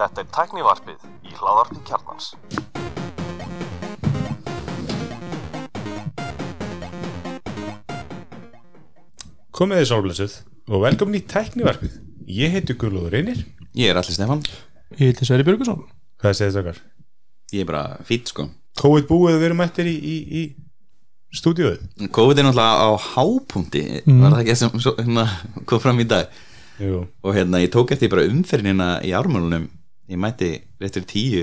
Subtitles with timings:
[0.00, 2.32] Þetta er tæknivarpið í hláðarpi kjarnans.
[9.50, 10.34] Komið þið sálblessuð
[10.70, 11.98] og velkomin í tæknivarpið.
[12.30, 13.42] Ég heiti Guðlúður Reynir.
[13.76, 14.40] Ég er allir Stefan
[14.98, 15.84] Ég heiti Sverri Björgusson
[16.20, 16.80] Hvað segir þetta okkar?
[17.54, 18.48] Ég er bara fýtt sko
[18.80, 21.82] COVID búið við erum eftir í, í, í stúdíuð.
[22.14, 25.26] COVID er náttúrulega á hápunkti Var það ekki sem svo, hérna,
[25.68, 26.30] kom fram í dag
[26.80, 27.04] Jú.
[27.24, 29.68] Og hérna ég tók eftir bara umferðinina í ármjölunum
[30.10, 30.50] Ég mætti
[30.82, 31.42] rétt fyrir tíu.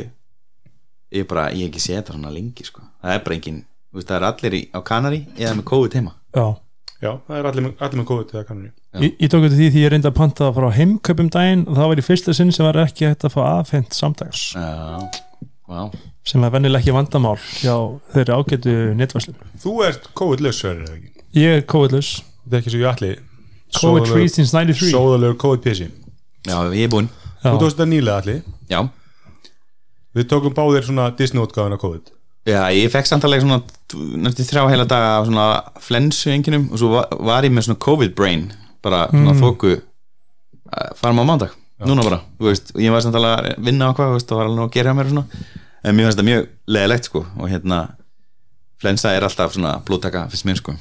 [1.15, 2.81] Ég bara, ég hef ekki séð þetta svona lengi sko.
[2.99, 5.95] Það er bara engin, þú veist það er allir í, á Kanari Eða með COVID
[5.95, 6.11] heima.
[6.35, 6.47] Já,
[6.97, 8.69] Já, það er allir, allir með COVID kannur.
[8.73, 8.99] Já.
[9.05, 11.63] ég, ég tók eftir því því ég reyndi að panta frá heimkaupum daginn.
[11.69, 14.65] Og það var í fyrsta sinn sem var ekki hægt að fá aðfengt samdags Já,
[15.69, 15.81] vá.
[16.27, 17.75] Sem er vennilega ekki vandamál hjá
[18.15, 21.13] þeirri ágætu netvarslun Þú ert COVID-laus, Sverrir, eða ekki?
[21.37, 23.23] Ég er COVID-lus Þetta er ekki svo ég
[23.67, 23.81] allir.
[23.81, 25.89] COVID-free since 93 Sóðalegur COVID-písi.
[26.47, 27.09] Já, ég er búinn
[27.41, 28.39] Þú Já, tókst þetta nýlega allir.
[28.71, 28.79] Já,
[30.17, 32.13] Við tókum báðir svona Disney-útgáðan af COVID.
[32.47, 33.59] Já, ég fekk samtalega svona
[34.23, 35.47] næstu þrjá heila daga af svona
[35.83, 38.47] flensu enginum og svo var, var ég með svona COVID brain
[38.85, 39.41] bara svona mm.
[39.43, 39.73] þóku
[40.99, 44.13] farum á mándag, núna bara þú veist, og ég var samtalega að vinna á hvað
[44.13, 45.43] þú veist, og var alveg að gera mér og svona
[45.83, 47.81] en mér finnst það mjög leðilegt sko og hérna
[48.81, 50.77] flensa er alltaf svona blóttaka fyrst mér sko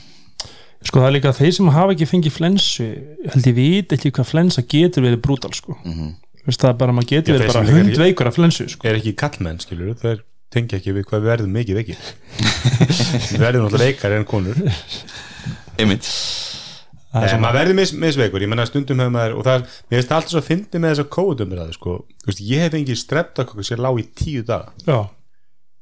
[0.87, 2.87] sko það er líka þeir sem hafa ekki fengið flensu
[3.33, 6.15] held ég veit ekki hvað flensa getur verið brútal sko Mhm.
[6.47, 8.87] Veist það er bara, maður getur Já, verið bara hundveikur af flensu sko.
[8.87, 10.20] Er ekki kallmenn, skilur þeir
[10.55, 11.97] tengja ekki við hvað við verðum mikið veikir.
[13.33, 14.55] við verðum náttúrulega veikar en konur.
[15.77, 16.07] einmitt,
[17.12, 19.62] Það er svona- maður verður mis, misveikur, ég menna stundum hefur maður, og það er,
[19.91, 21.92] mér finnst alltaf svo að fyndi með þessa COVID-umræðu, sko,
[22.23, 24.98] þú veist, ég hef fengið streptakokku sem lág í tíu daga Já,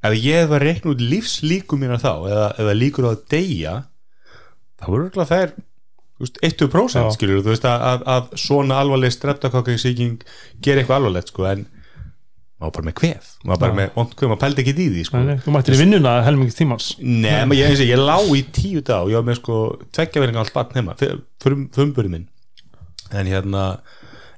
[0.08, 3.74] ef ég hef að reikna út lífslíku mína þá, eða, eða líkur á að deyja
[4.84, 5.54] þá voru örugglega þær
[6.14, 7.14] þú veist, 1% Já.
[7.16, 10.20] skilur þú veist, að, að, að svona alvarleg streptakokku sýking
[10.62, 11.64] gera eitthvað alvarlegt, sko, en
[12.62, 15.24] maður bara með kvef, maður bara með vond kvef, maður pældi ekki í því, sko.
[15.26, 16.92] Nei, þú mættir í vinnuna helmingi tímans.
[17.02, 19.58] Nei, menn ég, og ég lá í tíu dag og ég var með sko
[19.96, 20.96] tveggjaverðinga allt barn heima
[21.42, 22.28] frumburði minn.
[23.14, 23.66] En hérna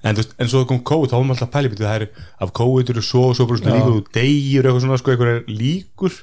[0.00, 2.08] en, þú veist, en svo kom COVID, þá var maður alltaf pæli það er
[2.46, 6.18] af COVID eru svo og svo bara líkur og deyjur eitthvað svona sko, eitthvað líkur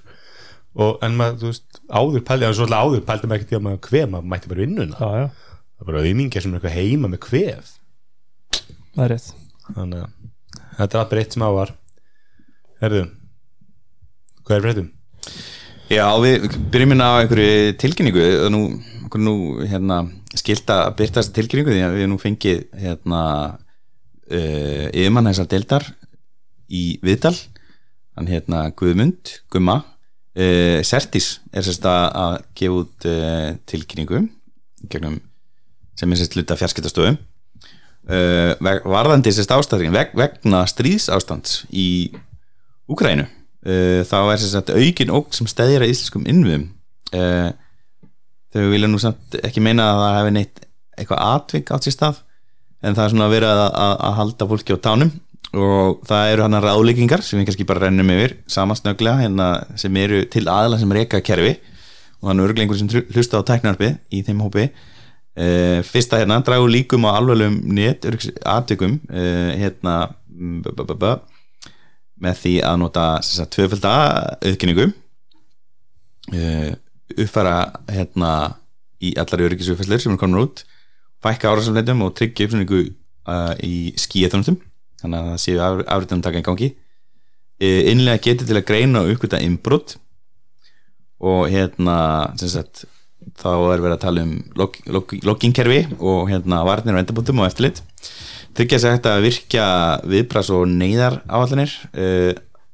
[0.73, 3.59] og en maður, þú veist, áður pældi en svo alltaf áður pældi maður ekki því
[3.59, 5.27] að maður kvef maður mætti bara vinnuna, Já, já,
[5.73, 7.73] það er bara auðmingja sem er eitthvað heima með kvef
[8.93, 9.29] það er rétt.
[9.73, 10.09] Þannig að
[10.77, 11.73] þetta er alltaf eitt sem á var.
[12.83, 13.03] Herðu
[14.43, 14.89] hvað er fréttum?
[15.91, 18.25] Já, við byrjum hérna á einhverju tilkynningu.
[18.45, 18.61] Og nú,
[19.23, 19.35] nú
[19.69, 20.03] hérna,
[20.35, 23.23] skilt að byrta þessa tilkynningu því að við nú fengið hérna
[23.53, 25.87] uh, yfirmann þessar deildar
[26.73, 27.35] í Viðdal
[28.17, 29.79] hann hérna Guðmund, Gumma
[30.37, 34.25] uh, Sertis er sérst að, að gefa út uh, tilkynningu
[34.91, 35.19] gegnum,
[35.99, 37.17] sem er sérst luta fjarskiptastöðum
[38.11, 38.51] uh,
[38.83, 41.87] varðandi sérst ástæðin veg, vegna stríðsástands í
[42.91, 43.29] Úkrænu
[43.63, 46.65] þá er sagt aukin ógn sem stæðir að íslenskum innviðum
[47.15, 47.53] uh,
[48.53, 50.63] þau vilja nú samt ekki meina að það hefði neitt
[50.93, 52.19] eitthvað atvik átt sér stað
[52.83, 55.13] en það er svona verið að, að, að halda fólki á tánum
[55.53, 60.23] og það eru hann ráðleikingar sem við kannski bara rennum yfir samansnöglega hérna sem eru
[60.33, 61.53] til aðla sem reyka kerfi.
[62.21, 64.69] Og þannig örglengur sem hlusta á tæknarpi í þeim hópi.
[65.33, 68.05] Uh, fyrsta hérna dragu líkum á alveglegum net
[68.45, 71.13] atvikum uh, hérna mm, b -b -b
[72.23, 73.93] með því að nota sem sagt, tvöfölda
[74.45, 74.85] auðkynningu
[76.37, 76.71] uh,
[77.17, 77.55] uppfæra
[77.89, 78.29] hérna
[79.01, 80.63] í allar öryggisufæslur sem er komin út
[81.25, 82.93] fækka árásumleitum og tryggja uppsynningu
[83.63, 84.61] í skíðaþjónustum
[85.03, 86.71] þannig að það séu afritunum taka í gangi.
[87.63, 89.97] Uh, innlega getið til að greina og uppgöta innbrot.
[91.23, 91.97] Og hérna
[92.41, 92.85] sagt
[93.39, 97.47] þá er verið að tala um log, log, loggingkerfi og hérna varnir og endabúndum og
[97.47, 97.79] eftirlit.
[98.53, 99.67] Tryggja sér hægt að virkja
[100.11, 102.33] viðbras og neyðar áallanir uh,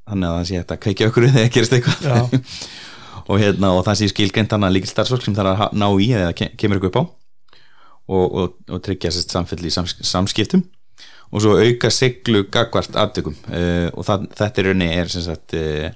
[0.09, 2.37] þannig að það sé hægt að kveikja okkur þegar gerist eitthvað.
[3.29, 5.85] Og, hérna, og það sé skilgreint hann að líkil starfsfólk sem þarf að ha- ná
[6.01, 7.03] í eða ke- kemur ykkur upp á.
[8.09, 10.63] Og, og, og tryggja sér samfelli í sams, samskiptum
[11.29, 15.55] og svo auka siglu gagvart aftökum uh, og það, þetta er raunni er sem sagt
[15.57, 15.89] uh,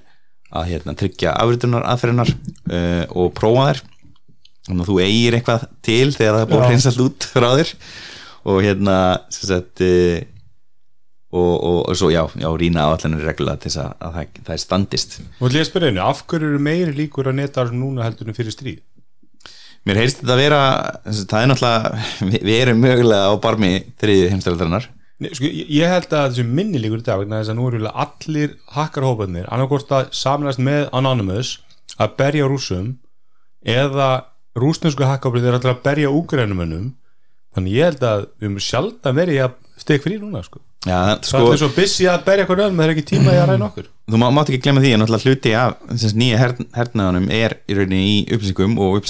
[0.54, 3.82] að hérna, tryggja afritunar aðferðinar uh, og prófa þær.
[4.64, 6.64] Þannig að þú eigir eitthvað til þegar það er búið Já.
[6.64, 7.72] að hreinsa allt út frá þér.
[8.44, 8.96] Og hérna
[9.32, 9.82] sem sagt
[11.34, 14.54] og, og, og svo já, já rýna áallanir reglulega til þess að, að það, það
[14.54, 15.16] er standist.
[15.40, 18.36] Og ætla ég spyrja einu, af hverju eru meiri líkur að neta núna heldur en
[18.36, 18.82] fyrir stríð?
[19.84, 20.60] Mér heyrst þetta að vera
[21.12, 24.88] það er náttúrulega, við, við erum mögulega á barmi þriði heimstældarinnar
[25.24, 27.92] Nei, sko, ég held að þessu minni líkur í dag vegna þess að nú eru
[28.04, 31.56] allir hakkarhópanir annarkort að samlast með Anonymous
[31.96, 32.92] að berja rússum
[33.64, 34.10] eða
[34.58, 36.92] rúsnesku hakkarhópanir er alltaf að berja úgrænumönnum
[37.56, 40.60] þannig ég held að við erum verið að steg frí núna sko.
[40.84, 43.38] Já, það sko, er svo busy að berja eitthvað öðrum það er ekki tíma í
[43.40, 45.78] að ræna okkur þú má, mátt ekki glemma því að hluti af
[46.12, 49.00] nýja her, hernaðanum er í rauninni í upplýsingum og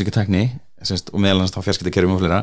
[0.84, 2.40] semst, og meðal hans þá fjarskiptakerfum og flera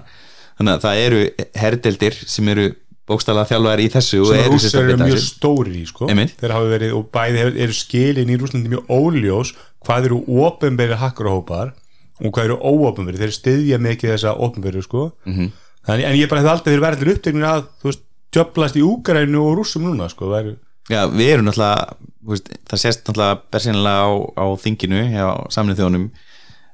[0.57, 1.21] þannig að það eru
[1.61, 2.67] herdeldir sem eru
[3.11, 6.07] bókstala þjálfaðar í þessu sem eru rússar eru mjög stóri í sko.
[6.09, 9.53] Þeir hafa verið og bæði eru skilin í Rúslandi mjög óljós
[9.85, 11.73] hvað eru ofinberi hakkarahópar
[12.21, 15.11] og hvað eru óofinberi þeir styðja mikið þessa ofinberi sko.
[15.25, 15.37] Mhm.
[15.37, 15.67] -hmm.
[15.81, 19.39] Þannig, en ég bara hefði aldrei verið verður uppteknir að þú veist, djöflast í Úgrænu
[19.41, 20.33] og rússum núna sko.
[20.37, 20.57] eru
[20.89, 21.95] Já, við erum náttúrulega
[22.27, 26.05] veist, það sést náttúrulega bersinlega á, á þinginu hjá samnið þjónum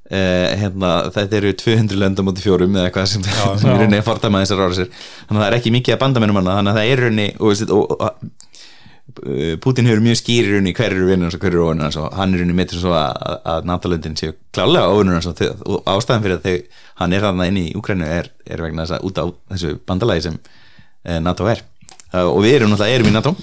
[0.10, 4.08] eh, hérna, þetta eru 200 lönd á móti fjórum eða eitthvað sem er rauninni að
[4.08, 6.92] fordæma þessar árásir þannig að það er ekki mikið að bandamennum hana þannig að það
[6.92, 8.36] er rauninni og, og, og, og,
[9.64, 12.36] Putin hefur mjög skýri rauninni hver eru vinnur og hver eru óvinnur hans og hann
[12.36, 16.46] er rauninni metur svo að, að NATO-löndin séu klálega óvinnur hans og, ástæðan fyrir að
[16.48, 19.26] þau, hann er hann inn í Úkrænu er, er vegna þess að út á
[19.56, 20.38] þessu bandalagi sem
[21.08, 21.64] eh, NATO er.
[22.20, 23.34] Og við erum náttúrulega erum í NATO.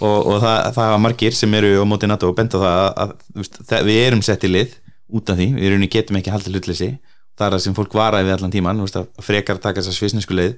[0.00, 3.14] Og, og það, það margir sem eru á móti NATO og benda það að,
[3.44, 4.78] að, við erum sett í lið
[5.08, 6.90] út af því, við erum getum ekki haldið hlutleysi.
[7.34, 9.90] Það er það sem fólk varaði við allan tíman þú veist, að frekar taka þess
[9.90, 10.54] að svisnesku leið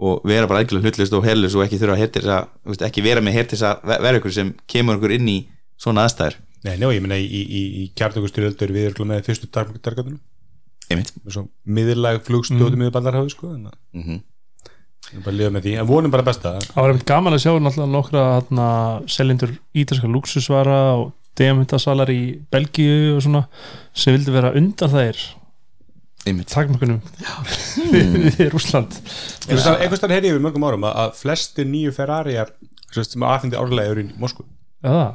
[0.00, 2.84] og vera bara algjörlega hlutleyst og herlust og ekki þurfa að hertis að, þú veist,
[2.88, 5.38] ekki vera með hertis að vera ykkur sem kemur ykkur inn í
[5.80, 6.40] svona aðstæður.
[6.64, 10.18] Nei, njá, ég meina í, í, í, í kjartökustyrjöldur við erum með fyrstu dargatunum
[10.90, 11.12] einmitt.
[11.28, 12.82] Svo miðurlag flugstóti mm.
[12.82, 14.20] miður bandarhafi sko, að mm -hmm.
[15.10, 16.56] við bara að lifa með því, en vonum bara besta.
[16.66, 18.24] Það var einmitt gaman að sjá náttúrulega nokkra
[19.06, 22.22] seljendur ítalska luxusvara og degamyndasalar í
[22.52, 23.44] Belgíu og svona
[23.96, 25.20] sem vildi vera undan þær
[26.28, 26.50] einmitt.
[26.52, 27.00] takmörkunum
[27.94, 28.98] við Rúsland
[29.48, 32.52] einhvers þar heyrði ég við mörgum árum að, að flestir nýju Ferrariar
[32.94, 34.46] sem sem aðfindi árlega eru í Moskvu.
[34.82, 35.14] Já,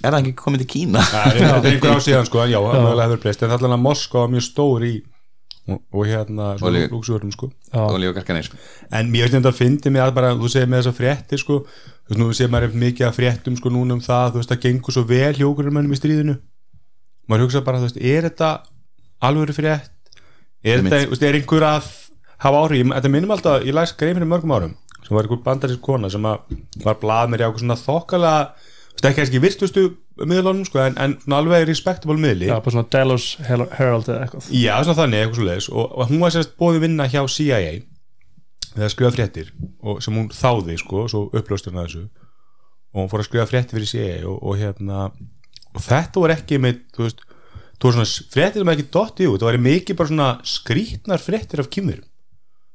[0.00, 1.02] er það ekki komið til Kína?
[1.08, 3.42] það er er einhver ár síðan sko, en já, það hefur breyst.
[3.42, 4.92] En það er alveg að Moskva var mjög stór í
[5.68, 7.50] og, og hérna líka- lúksuverðum sko.
[7.92, 8.48] Og lífa garkanir.
[8.90, 11.58] En mér veist þetta að fyndi mig að bara þú segir með þessa fréttir sko.
[12.08, 14.62] Þú veist nú segir maður mikið að fréttum sko núna um það þú veist að
[14.66, 16.38] gengur svo vel hjókurumennum í stríðinu.
[17.28, 18.50] Maður hugsa bara þú veist er þetta
[19.22, 19.90] alvöru frétt?
[20.64, 21.86] Er þetta, þú veist, er einhver að
[22.42, 25.42] hafa áhrif, Ég- þetta minnum alltaf, ég læs grein fyrir mörgum árum sem var einhver
[25.42, 28.32] bandarísk kona sem var blað mér í ákveð svona þokkala
[28.98, 29.86] þú veist ekki
[30.20, 32.50] miðlunum sko en, en alveg respectable miðli.
[32.50, 34.50] Já, bara svona Delos Herald eða eitthvað.
[34.54, 37.60] Já, svona þannig, eitthvað svo leiðis og, og hún var sérst bóði vinna hjá CIA
[38.72, 42.06] við að skrifa fréttir og, sem hún þáði, sko, svo upplöstur hana þessu.
[42.92, 45.06] Og hún fór að skrifa fréttir fyrir CIA og, og hérna
[45.72, 47.22] og þetta var ekki með, þú veist
[47.82, 51.62] þú var svona fréttir sem ekki dotti út það var mikið bara svona skrítnar fréttir
[51.62, 52.06] af kýmverum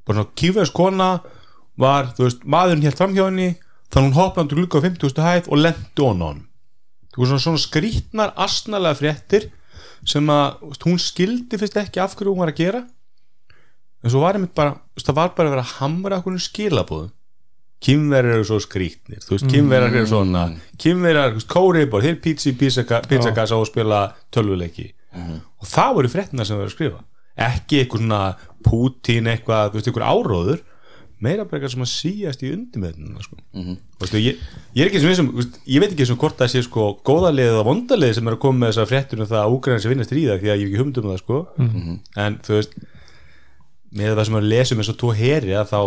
[0.08, 1.10] bara svona kýmverðs kona
[1.80, 3.54] var, þú veist, maðurinn hélt fram hjá henni
[3.94, 5.24] þannig hún hoppaði á 50.
[5.28, 6.44] hæð og lendi on á hann
[7.26, 9.50] svona, svona skrítnar astnalega fréttir
[10.08, 12.84] sem að hún skildi fyrst ekki af hverju hún var að gera.
[14.06, 17.14] En svo var bara það var bara að vera að hamra okkur skilabóðum
[17.84, 20.46] kynverjar eru svo skrítnir þú veist, kynverjar eru svona
[21.36, 24.90] veist, kóriðbor, þeir pizzi, pizzakassa og spila tölvuleiki.
[25.62, 27.04] Og það voru fréttina sem erum að skrifa.
[27.38, 28.22] Ekki eitthvað svona
[28.66, 30.64] Putin eitthvað, þú veist, eitthvað áróður
[31.24, 33.38] meira bara eitthvað sem að síast í undirmeðnuna sko.
[33.54, 34.18] mm -hmm.
[34.22, 34.42] ég,
[34.76, 36.84] ég er ekki sem vissum, þú veist, ég veit ekki sem hvort það sé sko
[37.08, 39.92] góðalið eða vondalið sem er að koma með þessa fréttur um það að Úgræn sem
[39.92, 41.38] vinnast stríða því að ég hef ekki humd um það sko.
[42.16, 42.78] En þú veist
[43.98, 45.82] með það sem að lesum eins og tvo heri að þá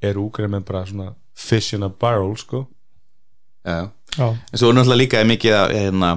[0.00, 2.66] er Úgræn með bara svona fish in a barrel sko.
[3.64, 6.10] Já, já, en svo er náttúrulega líka mikið að hérna,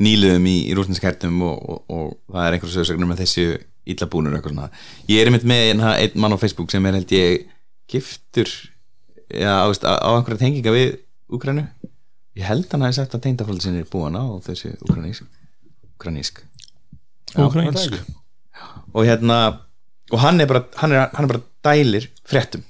[0.00, 3.46] nýluðum í, í rúsnesk hertum og, og, og það er einhversu sögursagnir með þessu
[3.84, 4.68] illa búnur eitthvað svona.
[5.10, 7.48] Ég er einmitt með hérna, einn mann á Facebook sem er held ég
[7.90, 8.48] giftur
[9.28, 11.00] já, á, á á einhverja tenginga við
[11.34, 11.64] Úkrænu
[12.38, 15.26] ég held hann hafi sagt að tengdafólk sinni er búin á þessu úkranísk
[15.94, 16.42] úkranísk
[17.32, 18.16] það er ekki.
[18.92, 19.38] og hérna
[20.12, 22.64] og hann er bara, hann er, hann er bara dælir fréttum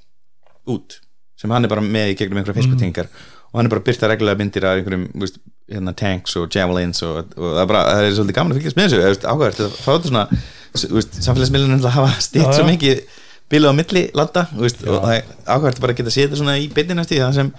[0.70, 1.00] út
[1.40, 3.10] sem hann er bara með í gegnum einhverja Facebook tengingar
[3.50, 5.40] og hann er bara að byrta reglulega myndir af einhverjum veist,
[5.70, 8.80] hérna, tanks og javelins og, og það, er bara, það er svolítið gaman að fylgjast
[8.80, 10.26] með þessu áhugavert að fá þetta svona
[10.74, 13.04] samfélagsmiðlunum hafa stýtt svo mikið
[13.52, 16.40] bilið á milli landa þú veist, og það er áhugavert bara að geta séð þetta
[16.40, 17.50] svona í beinni næstu það sem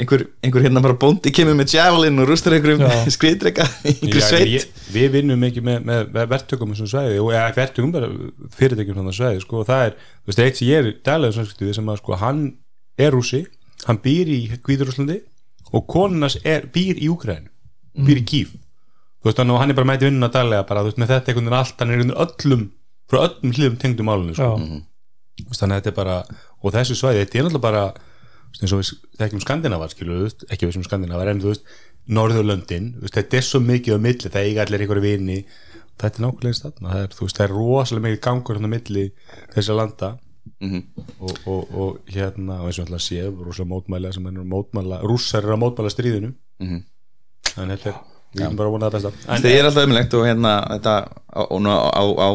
[0.00, 2.84] einhver, einhver hérna bara bóndi kemur með javelin og rústar einhverjum
[3.16, 4.52] skriðdrega í einhver Já, sveit.
[4.54, 8.10] ég, við vinnum ekki með, með, verktökum þessum svæði og eða verktökum bara
[8.56, 11.68] fyrirtækjum svona svæði sko, og það er, þú veist, eitt sem ég er dælega samskipti
[11.68, 12.42] við sem að sko, hann
[13.00, 13.42] er rússi
[13.86, 15.20] hann býr í Hvíðurúslandi
[15.74, 17.50] og konunas er, býr í Úkræn
[17.98, 18.56] býr í Kíf
[19.20, 21.30] þú veist, þannig að hann er bara mæti vinnuna dælega bara, þú veist, með þetta
[21.32, 22.62] einhvern veginn allt, hann er einhvern veginn öllum
[23.10, 24.50] frá öllum hlýðum tengdum málunum sko.
[25.40, 26.16] Þú veist, þannig að þetta er bara
[26.62, 30.16] og þessu svæði, þetta er náttúrulega bara þú veist, eins og við þekkjum Skandinavar skilu,
[30.20, 31.64] þú veist, ekki við sem Skandinavar en þú veist,
[32.10, 35.36] Norðurlöndin, þú veist, þetta er svo mikið á milli, það eiga allir einhverju vini
[36.00, 38.74] þetta er nákvæmlega þarna það er, þú veist, það er rosalega mikið gangur hérna á
[38.76, 39.04] milli
[39.54, 40.10] þessar landa
[40.60, 40.80] Mhm.
[41.20, 45.44] og, og, og hérna og eins og alltaf séu, rosalega mótmæla sem er mótmæla, rússar
[45.44, 46.80] eru að mótmæla stríðinu Mhm.
[47.60, 47.98] en þetta er
[48.34, 49.12] við erum bara að vona það besta.
[49.26, 50.96] En Það er alltaf umlegt og hérna þetta
[51.30, 52.30] á, á, á, á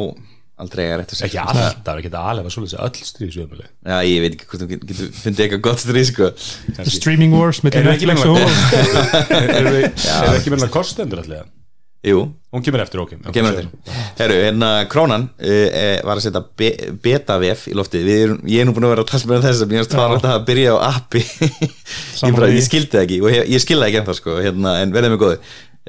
[0.55, 4.47] aldrei er rétt að ekki alltaf, ekki alveg svolítið öll stríðsjöfumlega Já, ég veit ekki
[4.51, 6.29] hvort þú getur, fundið eitthvað gott stríð sko.
[6.95, 10.67] Streaming Wars með Erum við ekki Netflix með- og erum við erum við ekki með
[10.77, 11.45] kostendur allega
[12.05, 12.19] Jú,
[12.53, 13.15] hún kemur eftir, ok.
[13.33, 13.93] Kemur eftir.
[14.19, 16.67] Herru, hérna Krónan uh, var að setja be
[17.01, 18.03] beta-vef í loftið.
[18.05, 20.17] Við erum, ég er nú búin að vera að tala með þess að mér fara
[20.19, 21.23] alltaf að byrja á appi.
[22.25, 24.93] Ég, ég skildi það ekki og ég, ég skildi það ekki ennþá sko hérna, en
[24.95, 25.35] verðið mig góði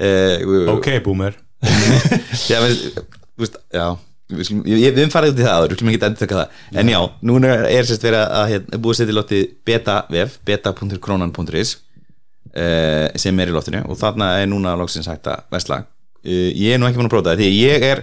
[0.01, 1.39] uh, ok, boomer.
[2.51, 6.39] Já, veist, já Við, erum farið út í það áður, við skulum ekki endur taka
[6.41, 6.63] það.
[6.81, 6.99] En já,
[7.31, 13.53] núna er sérst verið að hérna, búið sér til loftið beta-vef beta.kronan.is uh, sem er
[13.53, 13.85] í loftinu.
[13.87, 15.85] Og þarna er núna loksins hægt að vesla
[16.27, 18.03] uh, ég er nú ekki búin að prófa það því ég er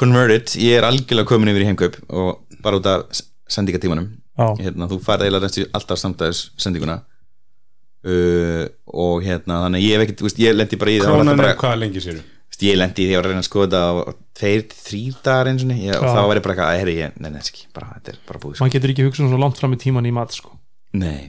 [0.00, 4.12] converted, ég er algjörlega komin yfir í heimkaup og bara út af sendingatímanum.
[4.60, 7.00] Hérna, þú eiginlega næstu alltaf samtæðis sendinguna
[8.06, 11.24] uh, og hérna þannig að ég hef ekkert, veist, ég lendi bara í það var
[11.24, 12.22] krónan er hvað lengi sér
[12.60, 13.92] ég lendi í því að reyna að skoða þetta á
[14.36, 17.30] tveir, þrýr dagar eins og, ég, þá var ég bara eitthvað að herri, ég, nei,
[17.32, 18.64] nei, ekki, bara, þetta er bara búið sko.
[18.64, 20.52] maður getur ekki hugsað svo langt fram í tíman í mat sko.
[21.00, 21.22] nei,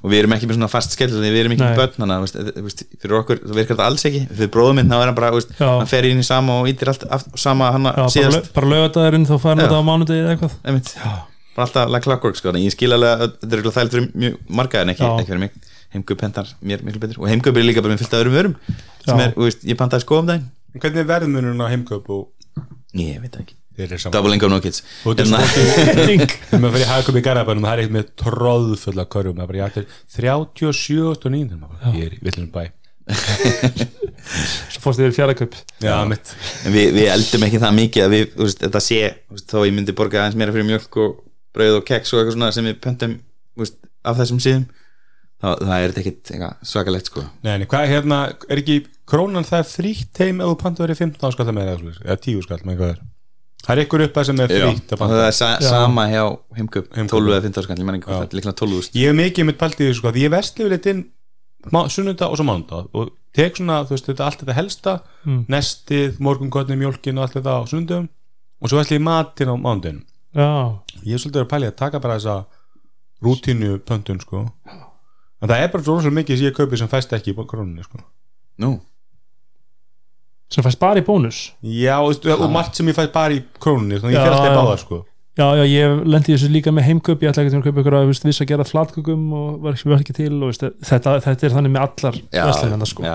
[0.00, 1.70] og við erum ekki með svona fast skell við erum ekki Nei.
[1.72, 4.22] með börn þannig að veist, eh, veist, fyrir okkur, það virkar þetta alls ekki.
[4.30, 6.90] Fyrir bróðum minn, þá er hann bara, veist, hann fer inn í sama og ítir
[6.90, 8.50] allt aft, sama hann bara, síðast.
[8.56, 9.66] bara lögadagurinn þá farin Já.
[9.68, 10.54] þetta á mánudegi eða eitthvað.
[11.54, 13.18] Bara alltaf like clockwork sko, að ég skil alveg
[15.94, 17.20] heimgöp hentar mér miklu betur.
[17.22, 18.56] Og heimgöp er líka bara með fyllt af öðrum vörum
[19.04, 20.50] sem er, þú veist, ég pantaði sko um daginn.
[20.76, 22.28] Hvernig er verðmunum á heimkaup og
[22.98, 23.56] ég veit ekki,
[24.12, 24.84] double income no kids.
[25.04, 25.46] Og þetta Hérna-
[26.50, 29.60] þegar maður fyrir hagkaup í Garabænum það er eitt með tróðfulla körjum það er bara
[29.60, 31.58] ég ættir 37 og 9
[31.96, 32.62] ég er í villum bæ.
[34.70, 35.08] Svo fórst þið
[36.10, 36.34] mitt.
[36.66, 39.00] En við, við eldum ekki það mikið að við, þú veist, þetta sé
[39.32, 41.16] veist, þó ég myndi borga aðeins meira fyrir mjölk og
[41.56, 43.16] brauð og keks og eitthvað svona sem við pöntum
[44.06, 44.68] af þessum síðum
[45.40, 46.32] þá, það er ekkit
[46.70, 47.24] svakalegt sko.
[47.46, 48.18] Nei, nei, hvað hérna,
[48.48, 48.80] er ekki
[49.10, 52.60] krónan það frítt heim ef þú panta verið 15 skall með það, eða 10 skall
[52.68, 53.00] með hvað er.
[53.60, 55.16] Það er ykkur upp að sem er frítt að og panta.
[55.20, 55.68] það er sa Já.
[55.68, 56.22] sama hjá
[56.56, 56.86] Heimkaup.
[56.96, 58.20] 12 eða 15 skall, ég man ekki hvað Já.
[58.24, 60.32] þetta er líklega 12 úrst ég hef mikið mitt palt í þessu sko, því ég
[60.32, 61.02] vestli við litin
[61.92, 64.94] sunnunda og svo mánunda og tek svona, þú veist, þetta allt þetta helsta
[65.28, 65.42] Mm.
[65.52, 68.06] nestið, morgungotni, mjólkin og allt þetta á sunnundum
[68.62, 69.98] og svo vestli ég matinn á mánundin
[70.32, 70.48] já,
[71.04, 72.38] ég er svolítið að pæli að taka bara þessa
[73.20, 74.46] rútínu pöntun sko
[75.40, 77.84] en það er bara svo rosalega mikið sem ég kaupi sem fæst ekki í krónunni
[77.86, 78.02] sko.
[78.60, 78.74] Nú,
[80.50, 81.50] sem fæst bara í bónus?
[81.62, 84.36] Já, og, veistu, og margt sem ég fæst bara í krónunni þannig ég Já, fer
[84.36, 85.00] alltaf í báðar sko.
[85.38, 87.22] Já, já, ég lendi þessu líka með heimkaup.
[87.22, 90.32] Ég ætla ekki að kaupa ykkur að viss að gera flatkökum og var ekki, til
[90.34, 93.06] og veist, þetta, þetta er þannig með allar verslunina sko.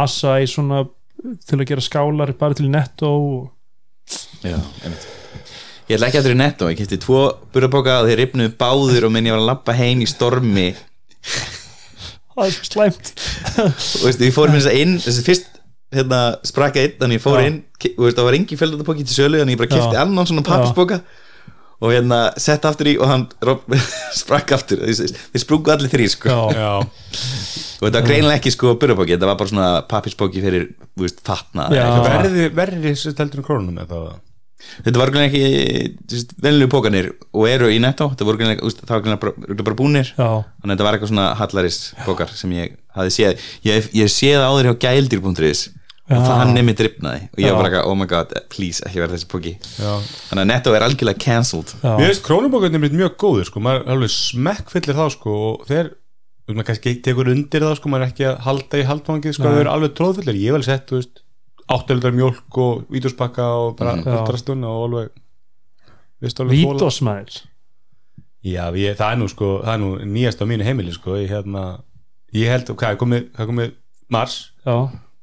[0.00, 0.82] Asa í svona
[1.20, 3.40] til að gera skálar bara til netto og...
[4.40, 5.08] já, einmitt.
[5.90, 7.22] Ég ætla ekki aftur í netto, ég kefti tvo
[7.52, 10.70] burðabóka og þeir ripnuðu báðir og minn ég var að lappa heim í stormi
[12.34, 13.14] það er svo slæmt
[13.60, 15.48] og veist, ég fór með þess að inn þessi fyrst
[15.94, 17.48] hérna, sprakka inn þannig ég fór Já.
[17.50, 17.58] inn
[17.96, 20.04] og veist, það var engi fjöldabóki til sölu þannig ég bara kefti Já.
[20.04, 21.00] annan svona pappisbóka
[21.80, 23.26] og hérna sett aftur í og hann
[24.20, 26.28] sprakk aftur þeir sprungu allir þrý sko.
[26.28, 26.72] já, já,
[27.80, 31.22] og þetta var greinilega ekki sko burðabóki þetta var bara svona pappisbóki fyrir þú veist,
[31.24, 31.86] fatna Já.
[32.04, 34.18] verði, verði sem heldur en krónunum eða það
[34.84, 35.42] þetta var ekki
[36.40, 38.10] venlulegu pókanir og eru í netto.
[38.12, 40.12] Þetta voru greinilega, þú veist, það var greinilega bara, búnir.
[40.14, 43.44] Já, þannig að þetta var eitthvað svona hallaris bókar sem ég hafði séð.
[43.66, 45.68] Ég, ég séð áður hjá gældir.is
[46.10, 47.28] og það nemi drifnaði.
[47.30, 49.92] Og ég var bara oh my god, please, ekki verða þessi bóki já.
[50.30, 51.74] þannig að netto er algjörlega cancelled.
[51.84, 55.92] Mér finnst krónubókarnir mjög góður sko, maður er alveg smekkfyllir þá sko og þeir,
[56.50, 59.62] maður kannski tekur undir það sko, maður er ekki að halda í haldfangið sko, þeir
[59.62, 61.22] eru alveg tróðfyllir, ég vel sett, þú veist
[61.70, 65.12] áttelindar mjólk og vítuspakka og bara mm, ultrastunna og alveg
[66.20, 67.38] Vítosmæður
[68.40, 71.28] Já, ég, það er nú sko, það er nú nýjast á mínu heimili sko, ég
[71.28, 71.64] hérna
[72.32, 73.72] ég held, hvað er komið, hvað er komið
[74.10, 74.76] mars, já,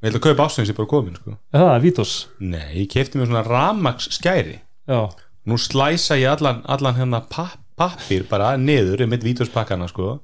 [0.03, 2.11] ég held að kaupa ásins ég bara komin sko, Er það er Vítos?
[2.39, 4.99] Nei, ég kefti mér svona ramax skæri já,
[5.49, 10.17] nú slæsa ég allan, allan hérna papp, pappir bara niður um eitt vítuspakkana sko.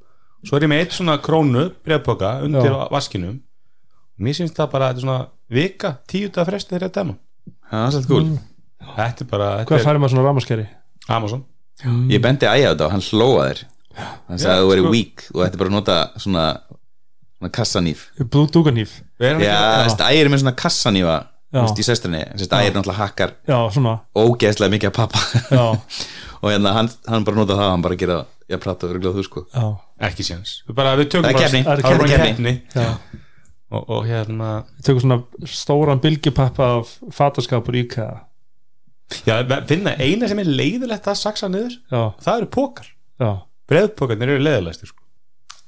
[0.43, 2.87] Svo er ég með eitt svona krónu breyðpoka undir Já.
[2.91, 3.37] vaskinum.
[4.19, 5.19] Mér syns það bara, þetta er svona
[5.53, 7.15] vika tíu dag fresti þegar ég dæma
[7.69, 8.31] það er svolítið cool.
[8.93, 10.65] Þetta er bara, hvað þetta færi maður svona ramaskeri?
[10.67, 11.43] er Amazon
[12.11, 13.61] ég bendi á þetta og hann hlóa þér.
[14.29, 16.45] Hann sagði að þú verið weak og þetta er bara að nota svona,
[17.37, 21.17] svona kassanýf Blúdúganýf er ægir er með svona kassanýfa
[21.53, 25.21] í sestrinni, ægir náttúrulega hakkar já, svona, ógeðslega mikið af pappa.
[25.53, 25.65] Já,
[26.41, 28.15] og hérna hann, hann bara nota það hann bara gera,
[28.49, 29.43] ég prata og örgulega þú sko.
[29.53, 29.67] Já.
[30.09, 33.21] Ekki séns, bara, við tökum Það er bara það er Það
[33.73, 38.21] og, og hérna Við tökum svona stóran bylgjupappa af fataskapur IKEA.
[39.27, 39.35] Já,
[39.69, 42.87] finna eina sem er leiðilegt að saksa niður Já, það eru pókar,
[43.21, 43.31] já,
[43.69, 45.03] breiðpókarnir eru leiðilegstir sko.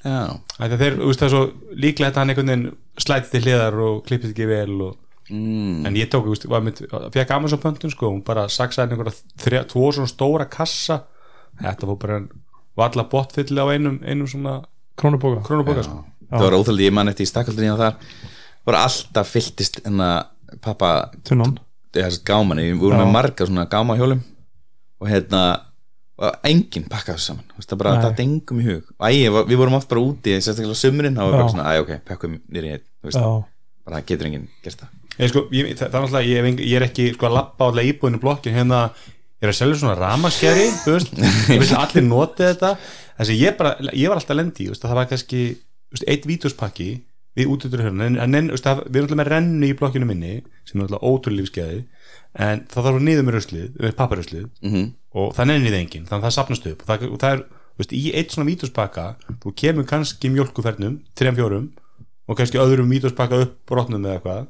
[0.06, 0.22] já,
[0.64, 1.42] Ætli þeir, þú veist það er svo
[1.84, 2.70] líklegt að hann einhvern veginn
[3.06, 4.96] slæti til hliðar og klippið ekki vel og,
[5.30, 6.82] mm, en ég tók, þú veist, var mynd,
[7.14, 11.02] fekk Amazon pöntun sko, hún bara saksaði einhverja tvo svona stóra kassa.
[11.60, 12.22] Þetta fór bara
[12.80, 14.58] valla botfylli á einum, einum svona
[15.00, 16.02] krónubóka krónubóka sko.
[16.29, 18.00] Það var óþaldi, ég man eftir í stakkaldrinni á þar
[18.65, 20.91] var alltaf fylltist að pappa
[22.27, 24.24] gámanni, við vorum með marga svona gámahjólum
[25.01, 25.46] og hérna
[26.15, 27.48] og enginn pakkaði þessu saman.
[27.50, 28.91] Þú veist, það bara það engum í hug.
[29.03, 29.08] Æ,
[29.50, 32.72] við vorum oft bara úti, sérstaklega á sumurinn þá var bara svona, ok, pakkum nýri
[32.72, 33.27] heitt þú veist, Já,
[33.88, 34.94] bara það getur enginn gert það.
[35.15, 37.91] Ég, sko, ég, það, það er náttúrulega, ég, ég er ekki sko að lappa allavega
[37.91, 40.70] íbúinu blokkin hérna ég er að selja svona ramaskeri
[41.84, 42.72] allir noti þetta.
[43.20, 45.44] Þessi ég bara, ég var alltaf lendi það var kannski,
[46.04, 46.90] eitt vítuspakki
[47.36, 50.08] við útutur hérna, en, en, en veist, það, við erum alltaf með rennu í blokkinu
[50.08, 50.34] minni
[50.68, 51.82] sem er alltaf ótrúlega lífskeiði
[52.46, 56.18] en það þarf að niður með ruslið, með papparruslið mm og það nennið enginn, þannig
[56.18, 59.06] að það sapnast upp og það, og það er, þú veist, í eitt svona vítuspakka
[59.46, 61.70] þú kemur kannski mjölkufernum þrejum fjórum
[62.28, 64.42] og kannski öðrum vítuspakka upp brotnum eða eitthvað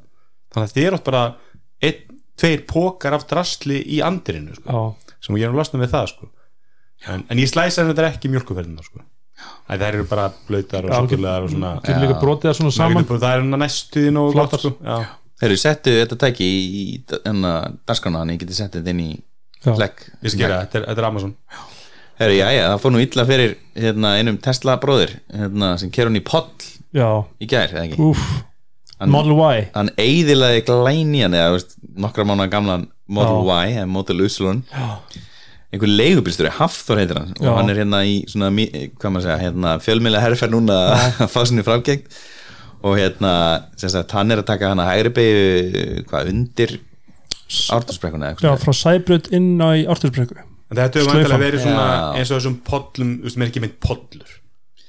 [0.56, 1.22] þannig að þið er oft bara
[1.86, 5.94] einn, tveir pókar af drasli í andirinu sko, já, sem ég er nú losnað með
[5.94, 6.30] það sko.
[7.06, 9.05] en, en ég slæsa þetta er ekki mjölkufernum sko.
[9.36, 12.74] Æ, það eru bara blöytar og Já, sokkulegar og svona getur líka brotið það svona
[12.76, 13.04] saman.
[13.04, 14.62] það er næstuðin og Flottar.
[14.62, 14.72] sko.
[14.84, 14.98] Já.
[15.40, 16.84] Þeir settu þetta tæki í
[17.86, 19.10] dasgrana þannig ég geti sett þetta inn í
[19.76, 20.04] legg.
[20.24, 21.34] Ég skilja, þetta, er- þetta er Amazon.
[22.16, 26.06] Herri, já, já, það fór nú illa fyrir hérna, einum Tesla bróðir hérna, sem ker
[26.08, 26.48] hún í poll
[26.96, 27.98] í gær, eða ekki?
[28.00, 28.22] Úf,
[28.98, 29.66] hann, Model Y.
[29.74, 33.66] hann eyðilaði glænjan eða veist, nokkra mánu gamlan Model Já.
[33.68, 34.96] Y eða Model Uslun Já,
[35.74, 37.50] einhver leigubilstöri, Hafþór heitir hann Já.
[37.50, 40.80] og hann er hérna í svona, hvað maður segja, hérna, fjölmiðla herrferð núna
[41.24, 42.04] að fá sinni framgeng.
[42.86, 43.32] Og hérna,
[43.80, 46.76] sagt, hann er að taka hann að hægri beigju, hvað, undir
[47.46, 49.70] ártursbrekkuna eða já eitthvað frá Sæbrut inn á
[50.66, 51.86] en þetta hefur vantilega verið svona
[52.18, 54.32] eins og þessum pollum, þú veist, mér er ekki mynd pollur.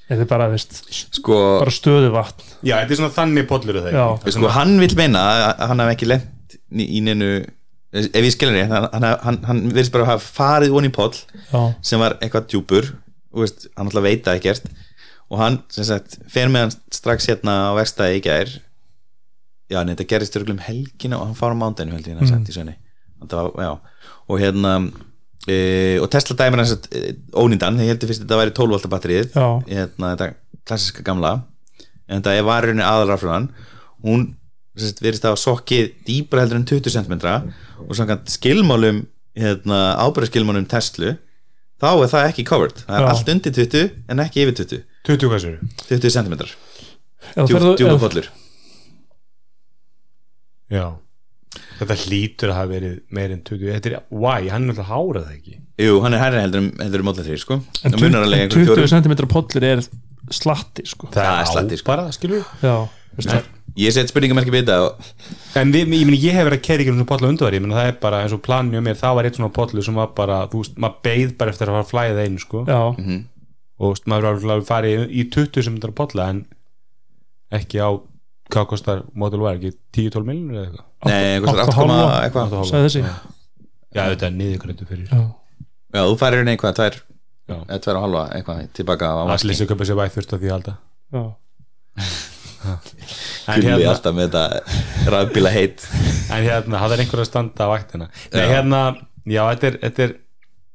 [0.07, 0.79] Þetta er bara, veist,
[1.17, 2.47] sko, bara stöðu vatn.
[2.63, 3.49] Já, þetta er svona þannig
[3.91, 4.37] ekki?
[4.37, 7.29] Sko hann vil meina að hann hef ekki lent í í neinu
[7.95, 11.13] ef ég skilur rétt, hann, hann, hann, virðist bara að hafa farið onni í poll
[11.13, 12.89] Já, sem var eitthvað djúpur
[13.43, 14.69] veist, hann alltaf veit það ekkert.
[15.27, 18.53] Og hann sem sagt fer með hann strax hérna á verstaði í gær.
[19.67, 22.47] Já, en þetta gerist örglum helgina og hann fár á mándaginu held ég hann mm.
[22.47, 22.77] í sönni
[23.17, 23.79] var,
[24.29, 24.77] og hérna
[25.49, 25.57] e,
[25.99, 29.37] og Tesla dæmir hans e, ónýndan, ég heldur fyrst að þetta væri 12 volta batterið.
[29.67, 30.29] Hérna, þetta
[30.67, 31.33] klassiska gamla.
[32.07, 33.49] En þetta er varurinn aðalraflunan
[34.05, 34.29] hún
[34.85, 37.15] sagt, virðist að hafa sokkið dýbra heldur en 20 cm
[37.87, 39.05] og samkvæmt skilmálum
[39.37, 41.15] hérna, ábyrðaskilmálum Tesla
[41.77, 42.77] þá er það ekki covered.
[42.87, 43.09] Það er Já.
[43.13, 46.33] allt undir 20 en ekki yfir 20 20 hvað sér 20 cm,
[47.27, 48.27] Ef þú ferð- djúpa ef- pollur.
[50.73, 50.85] Já.
[51.77, 55.27] Þetta hlýtur að hafa verið meir en 20 Þetta er, why, hann er alltaf hárað
[55.29, 55.55] það ekki?
[55.85, 57.57] Jú, hann er hærri heldur en heldur en Model 3 sko.
[57.85, 59.83] En Það munar alveg 20 einhverjum fjórum- cm pollir er
[60.33, 61.07] slatti sko.
[61.13, 61.87] Það er á slatti, sko.
[61.87, 62.96] bara, skilur Já, veist það
[63.77, 66.83] ég set spurningamerki við þetta og En við, ég, meni, ég hef verið að kerja
[66.85, 69.15] ekki um svona pollu undarvar Ég meni það er bara eins og planinu mér Það
[69.17, 71.85] var eitt svona pollu sem var bara, þú veist, maður beið bara eftir að fara
[71.85, 72.63] að flæða einu, sko.
[72.67, 73.17] Já, Mhm.
[73.77, 76.45] Og þú veist, maður var að fara í, í 20 sem þetta er polla En
[77.57, 77.89] ekki á,
[78.51, 80.85] hvað kostar Model Y, ekki 10-12 miljonur eða eitthvað?
[81.05, 82.07] Nei, eitthvað átta 8, hálfa.
[82.25, 82.45] eitthvað.
[82.47, 82.71] Átta og hálfa.
[82.71, 83.03] sagði þessi.
[83.97, 85.07] Já, þetta er niðurgröndu fyrir.
[85.11, 85.21] Já,
[85.93, 86.95] Já, þú færir henni eitthvað, tvær
[87.47, 87.57] Já.
[87.67, 90.49] eða tvær og halva, eitthvað, tilbaka á Allir sem köpa sér væð þurft að því
[90.51, 90.73] halda.
[91.13, 91.23] Já,
[93.47, 95.85] Gulli hérna, alltaf með þetta rafbíla heitt
[96.33, 98.47] en hérna, það er einhver að standa á vaktina Nei, Já.
[98.53, 98.81] hérna,
[99.25, 100.15] já, þetta er, þetta er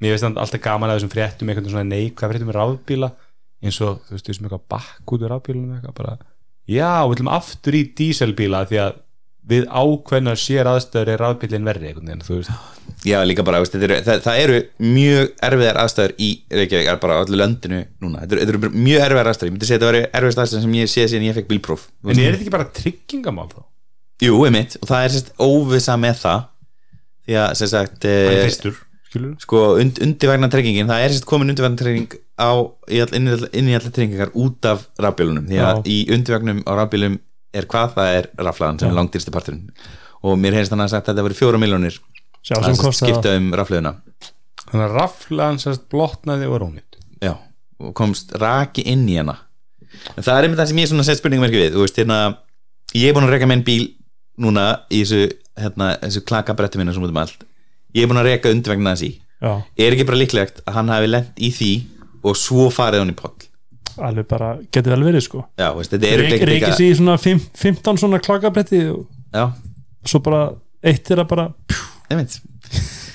[0.02, 3.08] Mér veist alltaf gaman að þessum fréttum einhvern svona neikvað fréttum með rafbíla
[3.62, 6.14] eins og, þú veist, þessum eitthvað bakk út úr rafbílunum eitthvað bara
[6.66, 8.96] Já, við ætlum aftur í díselbíla því að
[9.48, 11.94] við ákveðnar sér aðstöður er rafbílinn verri
[13.02, 17.40] Já, líka bara, veist, eru, það, það eru mjög erfiðar aðstæður í Reykjavík, bara öllu
[17.40, 19.48] löndinu núna, þetta eru, þetta eru mjög erfiðar aðstæður.
[19.48, 22.12] Ég myndi segja þetta væri erfiðar aðstæður sem ég sé síðan ég fekk bílpróf En
[22.12, 23.58] er þetta ekki bara tryggingamál þá?
[24.22, 26.46] Jú, einmitt, og það er sérst óvisa með það
[27.26, 28.78] því að, sem sagt Það er e, fyrstur,
[29.10, 32.50] skilur sko, und, undirvægna tryggingin það er sérst komin undirvægna trygging á,
[33.18, 37.18] inn, í allir tryggingar út af rafbílunum, því að í undirvægnum á rafbílum
[37.52, 39.68] er hvað, það er raflaðan sem er langdýrsti parturinn.
[40.22, 41.98] Og mér heyrst hann að sagt að þetta voru fjóra miljónir
[42.56, 43.96] að skipta um rafleðuna
[44.72, 47.34] Þannig að raflaðan sérst blotnaði og var ónýtt já,
[47.82, 49.34] og komst raki inn í hana.
[50.16, 51.74] En það er einmitt það sem ég svona sett spurningamerki við.
[51.74, 52.20] Þú veist, hérna,
[52.96, 53.82] ég er búin að reka með en bíl
[54.40, 55.26] núna í þessu,
[55.60, 57.44] hérna, þessu klakabrettu minna sem út um allt.
[57.92, 59.12] Ég er búin að reka undvegna þessi
[59.42, 61.72] Já, er ekki bara líklegt að hann hafi lent í því
[62.22, 63.34] og svo farið hann í poll
[63.98, 65.44] alveg bara, getur vel verið sko.
[65.60, 69.50] Já, veist, þetta eru Reik- reikir sig í svona fimm- 15 svona klakabretti og já,
[70.06, 70.46] svo bara
[70.82, 71.48] eitt er að bara
[72.10, 72.40] einmitt.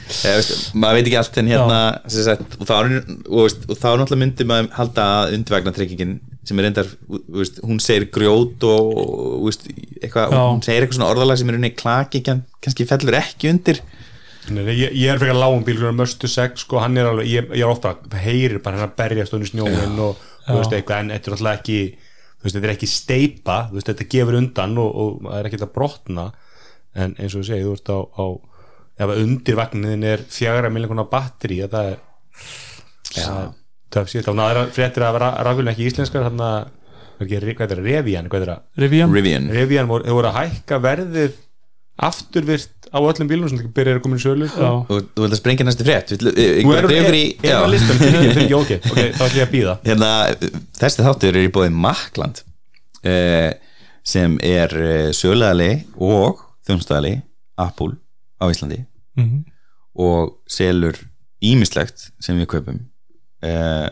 [0.08, 3.76] Ég, veist, maður veit ekki allt en hérna sem sagt, og, þá og, veist, og
[3.76, 6.14] þá náttúrulega myndi maður halda að undvegna tryggingin
[6.48, 6.88] sem er reyndar,
[7.36, 9.66] veist, hún segir grjót og, og veist,
[10.00, 10.44] eitthvað, Já.
[10.48, 13.82] hún segir eitthvað svona orðalag sem er unni klaki kann, kannski fellur ekki undir.
[14.48, 17.50] Nei, ég, ég er fyrir að lágum bíl möstu sex sko, hann er alveg, ég,
[17.52, 20.22] ég er ofta heyrir bara hann að berjast hún í snjóin og
[20.56, 21.80] veist eitthvað, en þetta er alltaf ekki
[22.38, 25.50] þú veist, þetta er ekki steipa, þú veist, þetta gefur undan og, og það er
[25.50, 26.28] ekki að brotna.
[26.98, 28.26] En eins og þú segir, þú ert á, á
[28.98, 32.00] ef að undir vagnin er fjagra miljonar batteri, það er
[33.94, 36.72] það sé þá náður fréttir að rafjölun ekki íslenskar þannig að,
[37.28, 39.50] er Revian hvað er það, Rivian Rivian.
[39.54, 41.38] Revian voru að hækka verðið
[42.08, 44.70] afturvirt á öllum bílunum sem byrjar að koma í sölu sko.
[44.90, 46.12] Þú vilt að sprengja næstu frétt.
[46.16, 46.92] Vill- eh, erum
[47.64, 48.72] að listum ok,
[49.18, 50.10] þá ætlum ég að býða hérna,
[50.80, 52.44] þessi þáttur er í bóði Makland
[53.04, 53.52] eh,
[54.08, 57.14] sem er eh, sögulegali og þjónstæðali
[57.58, 57.96] Apple
[58.42, 58.84] á Íslandi.
[59.18, 59.46] Mhm.
[59.98, 60.94] og selur
[61.42, 62.76] ímislegt sem við kaupum.
[63.42, 63.88] Eh,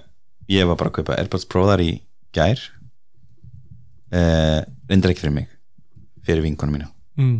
[0.53, 1.91] ég var bara að kaupa Airpods Pro þar í
[2.35, 2.61] gær.
[4.13, 5.47] Eh, reyndar ekki fyrir mig
[6.25, 6.87] fyrir vinkonum mínu
[7.19, 7.37] mm.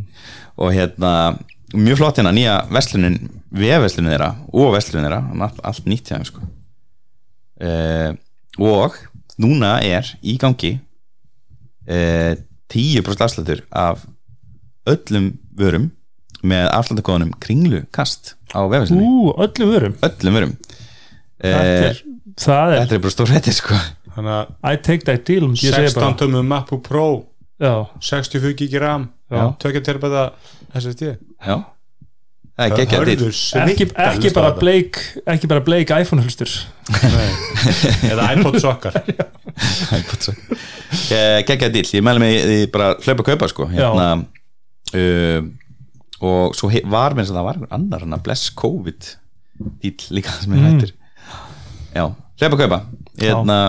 [0.61, 1.11] og hérna
[1.75, 3.17] mjög flott hérna nýja verslunin
[3.55, 6.47] vefverslunin þeirra og verslunin þeirra allt, allt nýtt hjá þeim sko.
[7.55, 8.11] Uh,
[8.61, 8.97] og
[9.41, 10.75] núna er í gangi
[11.87, 12.33] uh,
[12.71, 14.03] 10% afslutur af
[14.89, 15.89] öllum vörum
[16.45, 19.95] með afslutakóðunum kringlu kast á vefverslunin Ú, öllum vörum?
[20.05, 20.57] Öllum vörum.
[21.41, 22.01] Þetta er,
[22.39, 23.79] það er þetta er bara stór réttir sko.
[24.15, 27.07] Þannig að I take that deal ég segi 16 bara, tömmu MacBook Pro
[27.59, 29.55] já, 64 gigi RAM Já.
[29.59, 30.25] 2 terabæta
[30.77, 31.55] SSD já.
[32.55, 36.47] Ekki, ekki á bara bleik ekki bara bleik iPhone hlustur
[36.87, 37.25] Nei.
[38.13, 38.95] eða iPod sokkar.
[41.49, 43.67] Geggja dill, ég mæli mig því bara hlaupa að kaupa sko.
[43.73, 44.07] Hérna,
[44.95, 45.39] uh,
[46.23, 49.09] og svo var mér sem það var annar hann að bless COVID
[49.83, 50.69] dill líka sem er Mm.
[50.69, 50.93] hættur.
[51.95, 52.05] Já,
[52.39, 52.79] hlaupa að kaupa.
[53.19, 53.59] Hérna,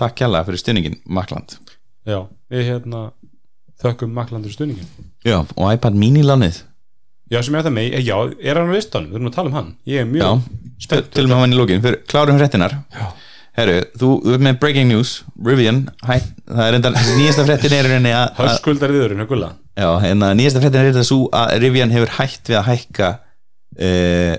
[0.00, 1.58] takk kjalla fyrir stuðningin Makland
[2.08, 3.10] já, við hérna
[3.82, 4.88] þökkum maklandur stuðningin
[5.26, 6.60] já, og iPad mini lánið
[7.30, 9.10] já, sem er það með, já, er hann á listanum?
[9.12, 10.44] Við erum að tala um hann, ég er mjög
[10.90, 12.76] til til og með hann í lókin fyrir klárum fréttinar
[13.60, 15.10] herru, þú þú ert með breaking news.
[15.44, 19.50] Rivian, hæ, það er enda nýjasta fréttin er í rauninni að að- höskuldar viðurinn, gulla
[19.80, 23.08] Já, en að nýjasta fréttin er þetta svo að Rivian hefur hætt við að hækka
[23.80, 24.34] uh,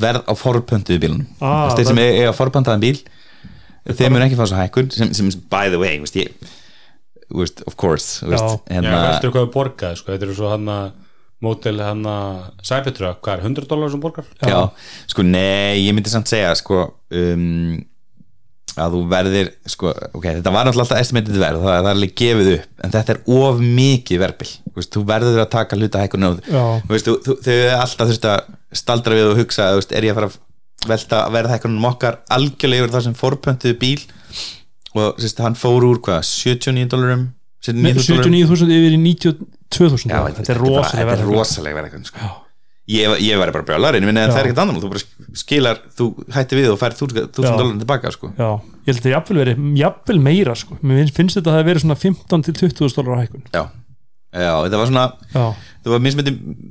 [0.00, 2.98] verð á forpöntuðu bílunum Ah, þeir sem eiga forpöntaðan bíl
[3.86, 6.32] þeir mun ekki fá svo hækkun sem, sem by the way, veist ég
[7.32, 8.60] veist, of course veist, Já.
[8.70, 10.86] já, hérna, veistu hvað við borgaði, sko, þetta er svo hann að
[11.46, 14.28] mótel hann að Cybertruck, hvað er 100 dólar sem borgar?
[14.40, 14.60] já,
[15.12, 17.76] sko nei, ég myndi samt segja sko um,
[18.76, 22.14] að þú verðir sko, ok, þetta var náttúrulega alltaf estimated verð, það, það er alveg
[22.20, 26.26] gefið upp en þetta er of mikið verðbil veist, þú verður að taka hluta hækkun
[26.44, 26.64] Já.
[26.88, 30.12] þú, þú, þau er alltaf þurft að staldra við og hugsa, þú veist, er ég
[30.12, 30.42] að fara að
[30.86, 34.02] velta verða hækkunum okkar algjörlega yfir það sem forpöntuðu bíl
[35.02, 37.28] og sérst, hann fór úr hvað, 79 dólarum?
[37.66, 38.34] 79.000 dólarum?
[38.34, 42.32] 79.000 yfir í 92.000 Já, þetta er rosalega þetta er rosalega verðhækkun sko.
[42.86, 45.02] ég, ég væri bara brjálar en það er ekkert annan þú bara
[45.40, 46.06] skilar, þú
[46.36, 47.50] hætti við og fær 1000 Já.
[47.56, 48.30] dólarum tilbaka sko.
[48.38, 48.50] Já,
[48.86, 51.70] ég held að þetta jafnvel verið jafnvel meira sko, mér finnst- þetta að það hafi
[51.72, 53.42] verið svona 15 til 20 dólar hækkun.
[53.52, 53.64] Já.
[54.36, 55.44] já, þetta var svona Já,
[55.82, 55.92] það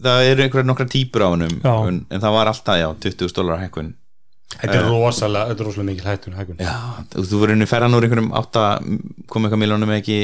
[0.05, 1.29] það eru einhverja nokkra típur á
[1.65, 1.75] Já.
[1.89, 3.93] en, en það var alltaf, já, 20 dólar hækkun
[4.55, 6.60] Þetta er rosalega, þetta er rosalega mikil hættun hækkun.
[6.63, 6.75] Já,
[7.15, 8.65] þú, verður henni ferðan úr einhverjum 8,
[9.31, 10.19] kom eitthvað miljónum ekki,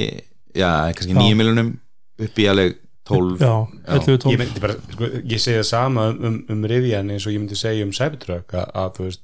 [0.55, 1.73] já, kannski 9 miljónum
[2.21, 2.77] upp í alveg
[3.10, 3.53] 12 já,
[3.88, 7.25] 11 ég 12 myndi bara, sko, ég segi það sama um, um, um Rivian eins
[7.25, 9.23] og ég myndi segja um Cybertruck að, að þú veist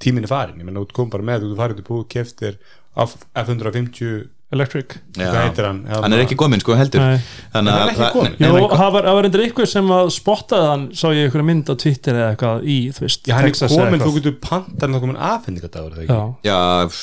[0.00, 2.60] tíminn er farin, ég menna þú kom bara með þú farið til búið, keftir
[3.00, 5.84] F150 Electric hann?
[5.86, 7.02] hann er ekki komin sko heldur.
[7.52, 11.44] Þannig Hann er að það var, endur ykkur sem að spottaði hann sá ég ykkur
[11.46, 14.16] mynd á Twitter eða eitthvað í, þú veist, Já, hann er komin, þú eitthvað.
[14.18, 16.50] getur pantar hann komin afhendingadagur, það Já, ekki?
[16.50, 16.58] já,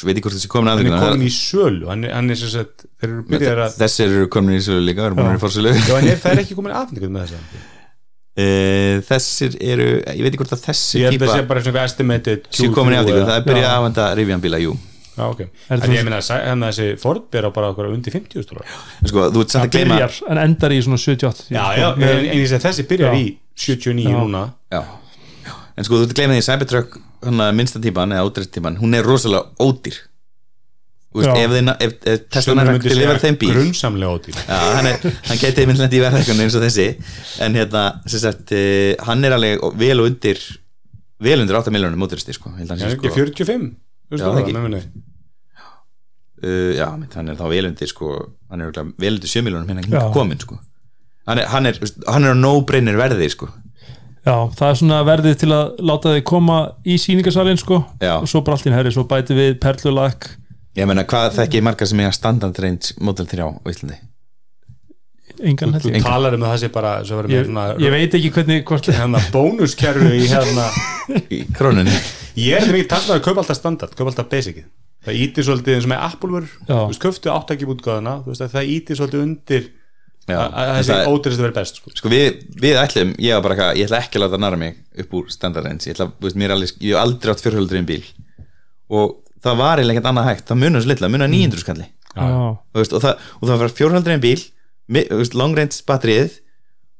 [0.10, 2.42] veit ekki hvort þessi komin að Hann er komin í sölu, hann er, hann er
[2.44, 6.44] sem sagt, þeir eru byrjar að þessir eru komin í sölu líka, er, það er
[6.44, 7.66] ekki komin afhendingad með þess
[8.38, 11.62] Eh, þessir eru, ég veit ekki hvort að þessi Ég held að það sé bara
[11.66, 14.76] svona estimated sé komin í aftíku, Q3 það er byrjað að afhenda Rivian bíla, jú
[15.18, 15.40] Já, ok.
[15.42, 18.44] Er En það- ég meina, hann að þessi Ford ber á bara okkur undir 50
[18.46, 18.66] stólar
[19.02, 21.64] En sko, þú ert samt það að gleyma byrjar en endar í svona 78 Já,
[21.78, 23.18] já, en en ég segi þessi byrjar Já.
[23.18, 24.20] í 79 Já.
[24.22, 24.44] núna.
[24.72, 24.84] Já.
[25.78, 28.78] en sko, þú ert að gleyma því Cybertruck, hann að minnsta típan eða ódreist típan,
[28.78, 29.98] hún er rosalega ódýr.
[31.08, 33.50] Þú veist, ef, þeir, ef, ef Tesla er að segja lifa þeim bíl.
[33.56, 34.36] Grunnsamlega ódýr.
[34.38, 34.98] Já, hann, er,
[35.30, 36.88] hann geti myndlendi í verðhækkunni eins og þessi.
[37.42, 40.38] En hérna, sem sagt uh, hann er alveg vel undir
[41.24, 43.18] vel undir 8 miljónum móturisti sko, held að hann Já, sé ekki sko.
[43.18, 44.56] 45 Þú veist Já, það, ekki.
[46.44, 48.12] uh, já, hann er þá velundir sko,
[48.48, 49.88] hann er örugglega vel undir 7 miljónum hérna Já.
[49.90, 50.60] hingað komin sko.
[51.28, 53.50] hann, er, hann, er, hann er á no-brainer verði sko.
[54.28, 58.18] Já, það er svona verðið til að láta þið koma í síningasalinn sko Já.
[58.20, 60.28] og svo bara allt í herri, svo bæti við perlulag
[60.78, 64.00] ég meina hvað þekki margar sem eiga standard range Model 3 á Íslandi
[65.44, 67.94] engan held ég talar um að það sé bara svo verður með ég, svona ég
[67.94, 70.68] veit ekki hvernig hvort hérna bónuskerfi í hérna
[71.38, 71.96] í krónunni.
[72.38, 74.68] Ég er talað að kaupa alltaf standard, kaupa alltaf basicið.
[75.08, 76.74] Það ítir svolítið eins og með Apple-vör Já.
[76.74, 79.68] þú veist, köftu áttakjum útgáðana þú veist að það ítir svolítið undir
[80.28, 81.94] að þessi ódýrist að vera best sko.
[81.96, 84.76] sko við, við ætlum, ég var bara eitthvað ég ætla ekki að láta næra mig
[85.00, 87.44] upp úr standard range ég ætla, þú veist, mér er alveg, ég hef aldrei átt
[87.46, 88.02] fjórhjóldur í en bíl.
[88.92, 90.46] Og það var eiginlega ekkert annað hægt.
[90.50, 91.88] Það munar svo litla, munar 900 skalli.
[92.18, 94.38] Og, það, og það var fjórhjóldur í en bíl
[95.58, 96.40] range batterið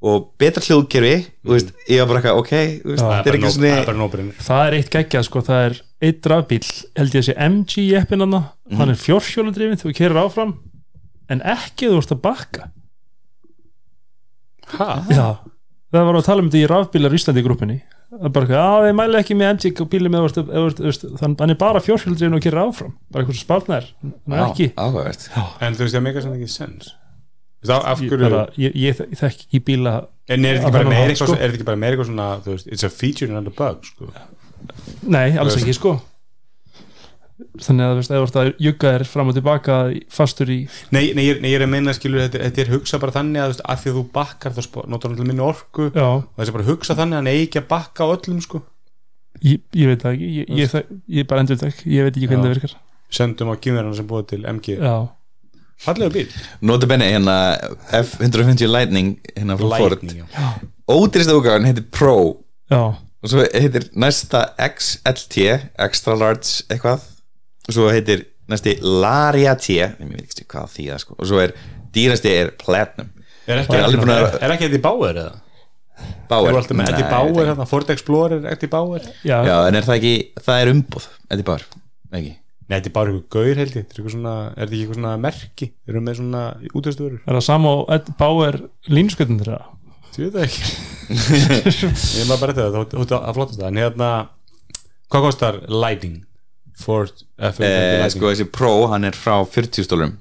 [0.08, 1.14] og betra hljóðkerfi
[1.48, 2.52] veist, ég var bara eitthvað, ok
[2.86, 5.42] veist, það það er er bara svona no- bara nóbrinnir það er eitt geggjað sko,
[5.42, 6.62] það er eitt rafbíl,
[7.00, 8.36] held ég að sé MG jeppin hann,
[8.70, 8.78] Mhm.
[8.78, 10.54] hann er fjórhjólundrifin þú kerir áfram,
[11.30, 12.70] en ekki þú ert að bakka.
[15.10, 15.40] Já,
[15.94, 18.88] það var að tala um þetta í rafbílar Íslandi grúppinni Það er bara eitthvað, já,
[18.88, 20.22] ég mæli ekki með MG og bílum með,
[21.20, 23.40] þannig hann er bara fjórhjólundrifin og kerir áfram, bara eitthvað
[24.38, 24.68] er ekki.
[24.80, 25.26] áhugavert.
[25.60, 26.94] En þú veist það meika sem ekki sens
[28.78, 29.96] ég, þekk ekki bíla
[30.28, 31.38] en er þetta ekki bara meira eitthvað sko.
[31.38, 32.28] er þetta ekki bara meira eitthvað svona
[32.76, 34.12] it's a feature and a bug sko.
[35.08, 35.98] nei, alls ekki sko.
[37.38, 39.76] Þannig að þú veist, að jugga þér fram og tilbaka
[40.14, 40.58] fastur í
[40.94, 43.44] nei, nei, ég, nei, ég er að meina skilur þetta, þetta er hugsa bara þannig
[43.44, 45.86] að að því að þú bakkar þá notar hann til minni orku.
[45.94, 48.64] Já, og þessi bara hugsa þannig að hann eigi ekki að bakka öllum sko.
[49.46, 50.76] Ég, ég veit það ekki ég,
[51.14, 52.76] ég, bara endur það ég veit ekki hvernig það virkar.
[53.20, 54.96] Sendum á kynverðana sem búið til MG já,
[55.84, 57.38] fallega bíl Notabene hérna
[57.92, 60.02] F150 Lightning hérna frá Ford.
[60.02, 60.48] Lightning, já.
[60.88, 62.18] ódýrista útgáðan heitir Pro.
[62.72, 65.48] Já, og svo heitir næsta XLT
[65.88, 67.06] Extra Large eitthvað.
[67.68, 71.18] Og svo heitir næsti Laria T ég veit ekki hvað því það sko.
[71.18, 71.56] Og svo er
[71.96, 73.12] dýrasti er Platinum.
[73.48, 75.36] Er ekki, er er, er ekki Eddie Bauer eða?
[76.28, 79.06] Bauer, ég veit hérna, Ford Explorer Bauer.
[79.24, 79.50] Já, ekki.
[79.50, 81.64] já en er það ekki það er umbúð Eddie Bauer
[82.12, 82.34] ekki
[82.68, 83.86] Nei, Bauer er eitthvað gaur held ég.
[83.88, 85.70] Þetta er eitthvað svona, er þetta ekki eitthvað svona merki?
[85.72, 88.60] Þeir eru með svona útvegstöður er það sama og Ed Bauer
[88.92, 89.60] línskötun þeirra?
[90.12, 90.72] Þú veit það ekki.
[92.20, 94.10] Ég maður bara þetta, þú ert að flottast það En hérna,
[95.08, 96.18] hvað kostar Lightning?
[96.78, 100.18] Ford F150 eh, sko þessi Pro hann er frá 40 stólurum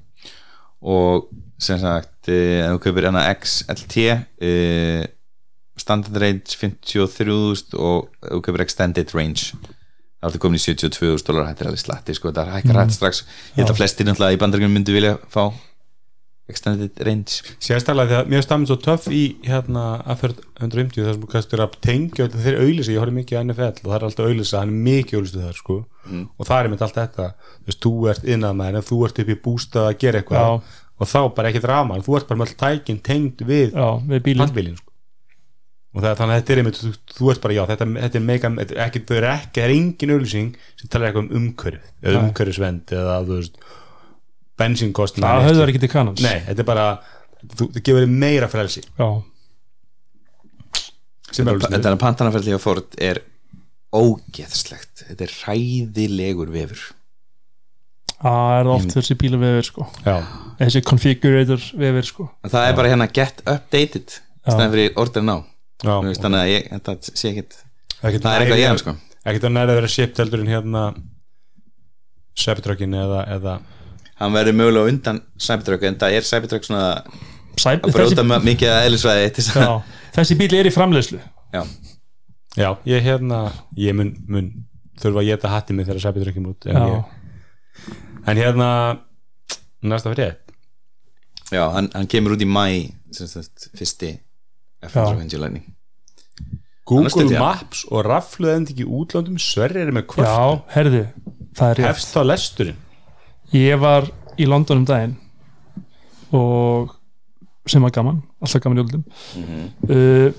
[0.87, 1.27] og
[1.61, 5.05] sem sagt eh, ef þú kaupir hana XLT eh,
[5.77, 9.53] standard range 53.000 og ef þú kaupir extended range
[10.23, 13.23] ertu komin í 72.000 dólar þetta er alveg slatti sko, þetta hækkar hægt strax.
[13.53, 15.43] Ég held að flestir náttúrulega í bandaríkjum myndu vilja fá
[16.47, 17.41] extended range.
[17.63, 21.77] Sérstaklega því að mér stafnir svo töff í hérna F150 þar sem þú kastur að
[21.83, 24.71] tengja öll þeir auðlýsa, ég horfði mikið á NFL og það er alltaf auðlýsa, hann
[24.71, 25.77] er mikið auðlýstu þar sko.
[26.07, 27.29] og það er mitt allt þetta.
[27.57, 30.47] Þú veist, þú ert innað með en þú ert upp í bústað að gera eitthvað.
[30.47, 30.83] Já.
[30.97, 33.75] og þá bara ekki drama, þú ert bara með all tækin tengd við
[34.07, 34.45] við bílinn.
[34.45, 34.86] handbílin sko.
[35.97, 38.25] Og það, þannig að þetta er einmitt þú, þú ert bara, já, þetta, þetta er
[38.27, 41.37] mega þetta er ekki, það er ekki, það er engin auðlýsing sem talar eitthvað um
[41.41, 42.27] umhverf eða Nei.
[42.27, 43.61] umhverfisvend eða þú veist
[44.61, 46.85] bensínkostna það höfður ekki til kannans Nei, þetta er bara
[47.45, 48.83] þú, það gefur meira frelsi.
[48.97, 49.09] Já,
[51.33, 53.21] þetta er pantanaferðli á Ford er
[53.95, 55.05] ógeðslegt.
[55.07, 56.85] Þetta er hræðilegur vefur.
[58.17, 59.85] Það er oft þessi bíla vefir sko.
[60.05, 60.15] Já,
[60.61, 62.29] þessi configurator vefir sko.
[62.47, 65.43] Það er bara hérna get updated stæðan fyrir order now
[65.83, 67.57] þannig að ég, þetta sé ekkit
[67.97, 68.93] Ekkert það er eitthvað ég sko.
[69.27, 70.83] Ekkert að næra að vera shipped heldur en hérna
[72.37, 73.55] Septrökin eða, eða
[74.19, 76.87] hann verður mögulega undan Cybertruck en það er Cybertruck svona
[77.57, 78.83] Sæp, að bróta þessi, mikið að
[79.57, 79.71] já,
[80.13, 81.17] þessi bíl er í framleiðslu.
[81.55, 81.63] Já,
[82.57, 83.39] Já, ég hérna
[83.77, 84.51] Ég mun, mun
[85.01, 87.95] þurfa að geta hatti mig þegar Septrökin út en, já, ég,
[88.29, 88.69] en hérna
[89.81, 90.43] Næsta fyrir ég
[91.57, 92.65] já hann, hann kemur út í mæ
[93.77, 94.13] fyrsti
[94.85, 95.65] F150 læning
[96.87, 97.39] Google já.
[97.41, 101.01] Maps og rafluð endi ekki í útlöndum Sverri er með já, kvöld herðu
[101.57, 101.87] það er rétt.
[101.89, 102.77] Hefst þá lesturinn?
[103.55, 105.17] Ég var í London um daginn
[106.35, 106.93] og
[107.67, 109.03] sem var gaman, alltaf gaman í öldum
[109.91, 110.29] uh,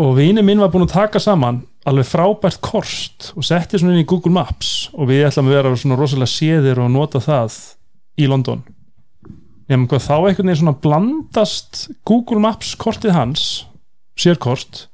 [0.00, 4.04] og vini minn var búin að taka saman alveg frábært kost og setti svona inn
[4.04, 7.56] í Google Maps og við ætlum að vera svona rosalega séðir og nota það
[8.18, 8.64] í London.
[9.68, 13.44] Nefnum hvað þá einhvern veginn svona blandast Google Maps kortið hans
[14.18, 14.84] sérkort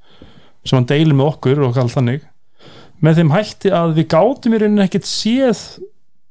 [0.64, 2.22] sem hann deilir með okkur og allt þannig
[3.04, 5.58] með þeim hætti að við gátum í rauninni ekkert séð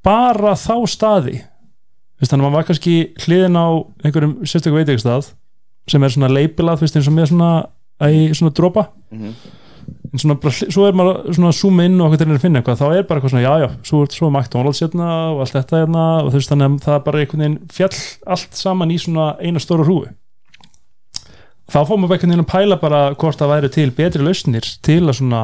[0.04, 1.36] bara þá staði.
[2.24, 3.66] Þannig að maður var kannski hliðin á
[4.06, 5.28] einhverjum sérstöku veitingstað
[5.90, 7.50] sem er svona leipilað fyrst eins og með svona,
[8.00, 8.86] æ, svona dropa.
[10.14, 12.40] En svona bara, hl- svo er maður svona að zooma inn og okkur til að
[12.44, 15.40] finna eitthvað, þá er bara eitthvað svona, já, já, svo er svo McDonalds hérna og
[15.44, 17.98] allt þetta hérna og þú veist þannig að það er bara einhvern veginn fjall
[18.36, 20.06] allt saman í svona eina stóra hrúi
[21.74, 25.00] þá fór maður einhvern veginn að pæla bara hvort það væri til betri lausnir til
[25.10, 25.42] að svona,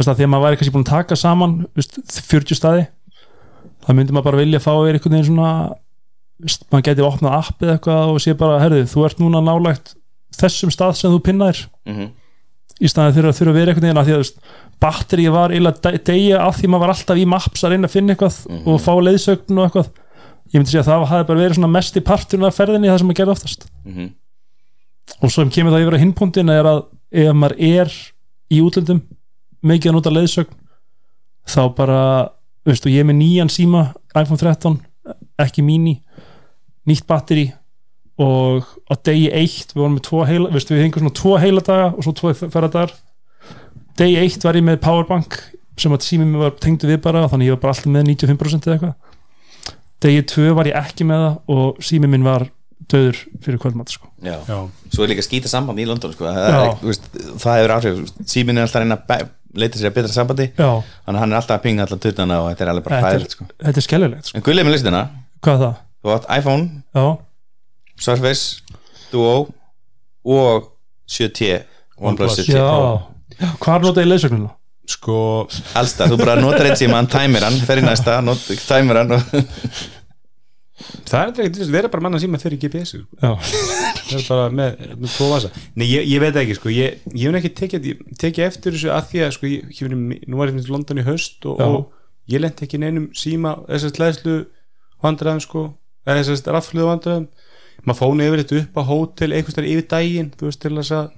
[0.00, 1.98] að því að maður væri kannski búin að taka saman, veist,
[2.32, 2.86] 40 staði
[3.84, 5.50] það myndi maður bara vilja fá er einhvern veginn svona
[6.42, 9.94] veist, maður geti opnað app eða eitthvað og sé bara, herðu, þú ert núna nálægt
[10.40, 12.08] þessum stað sem þú pinnaðir Mhm.
[12.82, 14.38] í staðið að þurfa að vera einhvern veginn að því að veist,
[14.82, 18.14] batteri var að deyja af því maður var alltaf í maps að reyna að finna
[18.16, 19.90] eitthvað og fá leiðsögn og eitthvað
[20.52, 23.06] ég myndi segja að það hafi bara verið mest í parturinn af ferðinni það sem
[23.12, 24.08] maður gerði oftast Mhm.
[25.22, 27.96] Og svo kemur það yfir að hinpúntin er að ef maður er
[28.52, 29.02] í útlöndum
[29.62, 30.58] mikið að nota leiðsögn
[31.52, 32.00] þá bara,
[32.66, 34.78] veist, og ég er með nýjan síma iPhone 13,
[35.42, 35.98] ekki mini
[36.88, 37.48] nýtt batteri
[38.22, 41.64] og á degi eitt við vorum með tvo heila, veist, við hengum svona tvo heila
[41.64, 42.92] daga og svo tvo ferðadagar.
[43.98, 45.38] Degi eitt var ég með powerbank
[45.80, 48.68] sem að símið mér var tengdu við bara þannig ég var bara alltaf með 95%
[48.68, 48.94] eða eitthvað.
[50.02, 52.46] Degi tvö var ég ekki með það og símið minn var
[52.90, 54.08] döður fyrir kvöldmatt sko.
[54.24, 54.34] Já.
[54.48, 54.56] Já,
[54.92, 56.26] Svo er líka skýta samband í London sko.
[56.26, 57.06] það, er, veist,
[57.42, 58.00] það hefur áhrif
[58.32, 59.28] síminn er alltaf að reyna að
[59.62, 60.68] leita sér að betra sambandi Já,
[61.04, 63.26] þannig að hann er alltaf að pinga alltaf tuttana og þetta er alveg bara er,
[63.34, 63.46] sko.
[63.62, 64.38] þetta er skellilegt sko.
[64.38, 65.02] En gullið með listina,
[65.42, 65.76] Hvað er það?
[66.02, 66.64] þú átt iPhone
[66.96, 67.06] Já,
[68.08, 68.78] Surface,
[69.12, 69.34] Duo
[70.24, 70.70] og
[71.10, 71.52] 7T
[72.00, 72.82] OnePlus 7T Pro
[73.42, 74.52] já Hvar notaði leiðsögnuna?
[74.92, 75.16] sko
[75.78, 78.18] Allstað, þú bara notar eitt síma, hann tæmir hann fer í næsta,
[78.66, 79.42] tæmir hann og...
[81.08, 83.20] það er eitthvað, þú veist, vera bara mann að síma fyrir GPS sko.
[83.22, 85.50] Það er bara með, með tvo vasa.
[85.78, 87.88] Nei, ég, ég veit ekki, sko, ég, ég hef ekki tekið,
[88.20, 91.06] tekið eftir þessu að því að, sko, ég, ég nú var ég til London í
[91.06, 94.36] haust og, og ég lendi ekki neinum síma þessast leðslu
[95.02, 95.64] vandræðum, sko
[96.08, 97.26] þessast rafluðu vandræðum.
[97.82, 100.94] Maður fónu yfir þetta upp á hótel einhvers þar yfir daginn, þú veist, til þess
[100.98, 101.10] að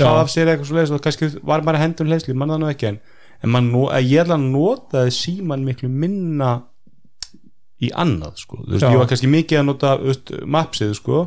[0.00, 2.68] hlaða af sér eitthvað svo leiðis og kannski var bara hendun leðslu, mann það nú
[2.72, 2.98] ekki en,
[3.44, 6.52] en man, að ég ætla að notaði síman miklu minna
[7.82, 8.90] í annað, sko, þú veist, Já.
[8.94, 11.22] ég var kannski mikið að nota, veist, mapsið, sko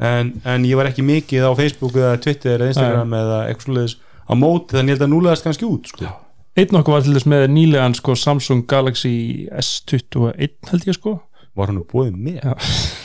[0.00, 3.96] en, en ég var ekki mikið á Facebook eða Twitter eða Instagram eða eitthvað svoleiðis
[4.30, 6.12] á móti þannig að núlegaðast kannski út sko.
[6.56, 9.12] einn okkur var til þess með nýlegan sko, Samsung Galaxy
[9.50, 11.18] S21 held ég sko.
[11.58, 12.54] Var hann búið með Já.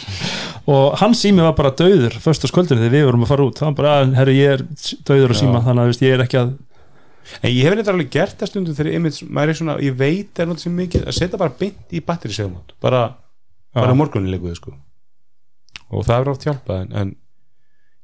[0.72, 3.60] og hans sími var bara döður föstaskvöldinu þegar við vorum að fara út.
[3.60, 4.64] Það var bara, "Ah, herru ég er
[5.10, 6.54] döður á síma þannig að veist, ég er ekki að
[7.42, 10.40] en ég hef þetta alveg gert það stundum þegar einmitt, maður er svona, ég veit
[10.40, 13.06] er náttúrulega mikið að setja bara beint í batterisegumót bara,
[13.76, 14.76] bara morgunin leikuði sko.
[15.90, 17.16] og það er oft hjálpað en, en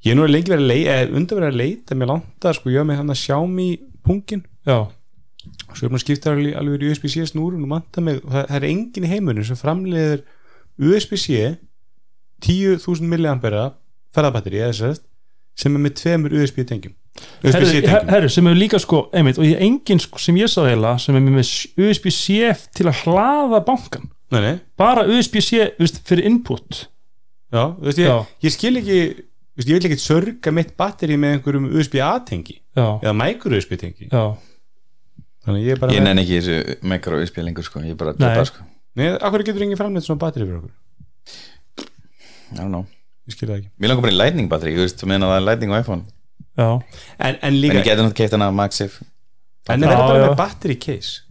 [0.02, 2.82] ég er nú lengi verið að leita undan verið að leita, mér landa sko, ég
[2.82, 4.42] var með hann að sjá mig pungin.
[4.66, 4.78] Já,
[5.42, 8.58] og svo er maður skipta alveg, alveg í USB-C snúrun og manta mig, það, það
[8.58, 10.24] er engin í heimunum sem framleiðir
[10.82, 11.54] USB-C
[12.42, 13.70] 10.000 milliampera
[14.14, 15.06] ferðabatteri eða sérst
[15.58, 16.94] sem er með tveimur USB tengjum.
[17.44, 18.30] USB-C herru, tengjum.
[18.32, 21.24] sem er líka sko einmitt, og ég engin sko, sem ég sá heila sem er
[21.26, 21.42] með
[21.76, 25.74] USB-C til að hlaða bankan nei, nei, bara USB-C
[26.08, 26.86] fyrir input.
[27.52, 28.16] Já, þú veist, ég, Já.
[28.48, 32.86] ég skil ekki veist, ég vil ekki sörga mitt batteri með einhverjum USB-A tengi já,
[33.04, 34.08] eða micro USB tengi.
[34.08, 34.24] Já,
[35.44, 38.16] þannig ég er bara Ég með, nenni ekki þessu mikro USB lengur sko, ég bara
[38.16, 38.22] Nei.
[38.24, 38.64] droppa sko.
[38.96, 40.72] Nei, akkur getur engin framleitt svona batteri fyrir okkur?
[42.52, 42.86] I don't know.
[43.28, 43.70] Ég skil það ekki.
[43.78, 46.02] Mér langar bara í lightning batteri, þú veist, þú meina það er lightning á iPhone.
[46.58, 46.68] Já.
[47.18, 48.98] En, en En líka, ég geti náttúrulega keitt hana Maxif
[49.70, 50.26] en er þetta bara já.
[50.28, 51.22] með batteri case?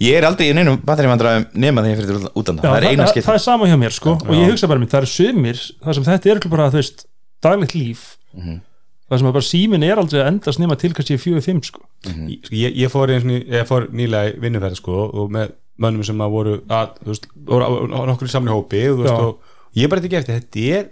[0.00, 2.78] Ég er aldrei í neinum batteri vandræðum nema þegar ég fyrir til útanda Já, Það
[2.78, 4.14] er eina það, skipt það er sama hjá mér sko.
[4.24, 7.04] Og ég hugsa bara mér, það er sumir það sem þetta er bara, þú veist,
[7.44, 8.04] daglegt líf.
[8.34, 8.56] Mhm.
[9.08, 11.80] það sem að bara símin er aldrei að endast nema til kannski 4-5 sko.
[12.04, 16.04] Ég- sko, ég, ég fór, einu, ég fór nýlega í vinnuferð sko, og með mönnum
[16.04, 19.24] sem að voru að, þú veist, voru nokkur samli hópi og, þú veist, Já.
[19.24, 19.47] og
[19.78, 20.88] ég bara ekki eftir þetta er,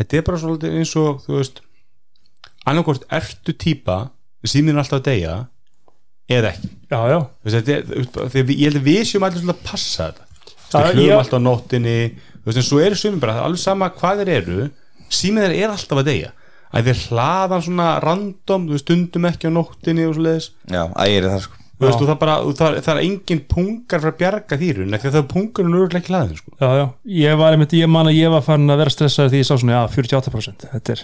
[0.00, 1.60] þetta er bara svolítið eins og þú veist
[2.68, 3.98] annarkort ertu típa
[4.44, 5.34] síminn alltaf að deyja
[6.30, 6.68] eða ekki.
[6.90, 9.66] Já, já, Þú veist, þetta er, þegar ég held að við séum allir svolítið að
[9.70, 10.30] passa þetta.
[10.94, 14.22] Við ég- alltaf á nóttinni þú veist, en svo eru sumir bara, alveg sama hvað
[14.22, 14.70] þeir eru
[15.12, 16.30] síminn þeir er alltaf að deyja.
[16.74, 20.48] Að þeir hlaðan svona random þú veist, stundum ekki á nóttinni og svoleiðis.
[20.72, 24.18] Já, ægir það sko þú veist, það, bara, það, það er engin pungar fyrir að
[24.20, 26.54] bjarga þýrun, því að það er pungar og nörgulega ekki hlaðin sko.
[26.60, 26.84] já, já.
[27.18, 29.54] Ég var einmitt, ég man að ég var farin að vera stressaður því ég sá
[29.54, 31.02] svona, já, 48% þetta er,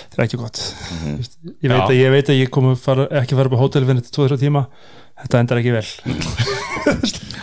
[0.00, 0.62] þetta er ekki gott.
[0.62, 3.58] Þú veist, ég, veit að, ég veit að ég kom að fara, ekki fara upp
[3.60, 4.64] á hótelvinni til 2-3 tíma.
[5.20, 5.88] Þetta endar ekki vel.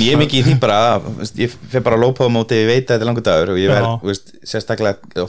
[0.00, 2.56] Ég er mikið í því bara að, veist, ég fer bara að lópa á móti
[2.56, 5.26] ég veit að þetta er langur dagur og ég verð, þú veist, sérstaklega á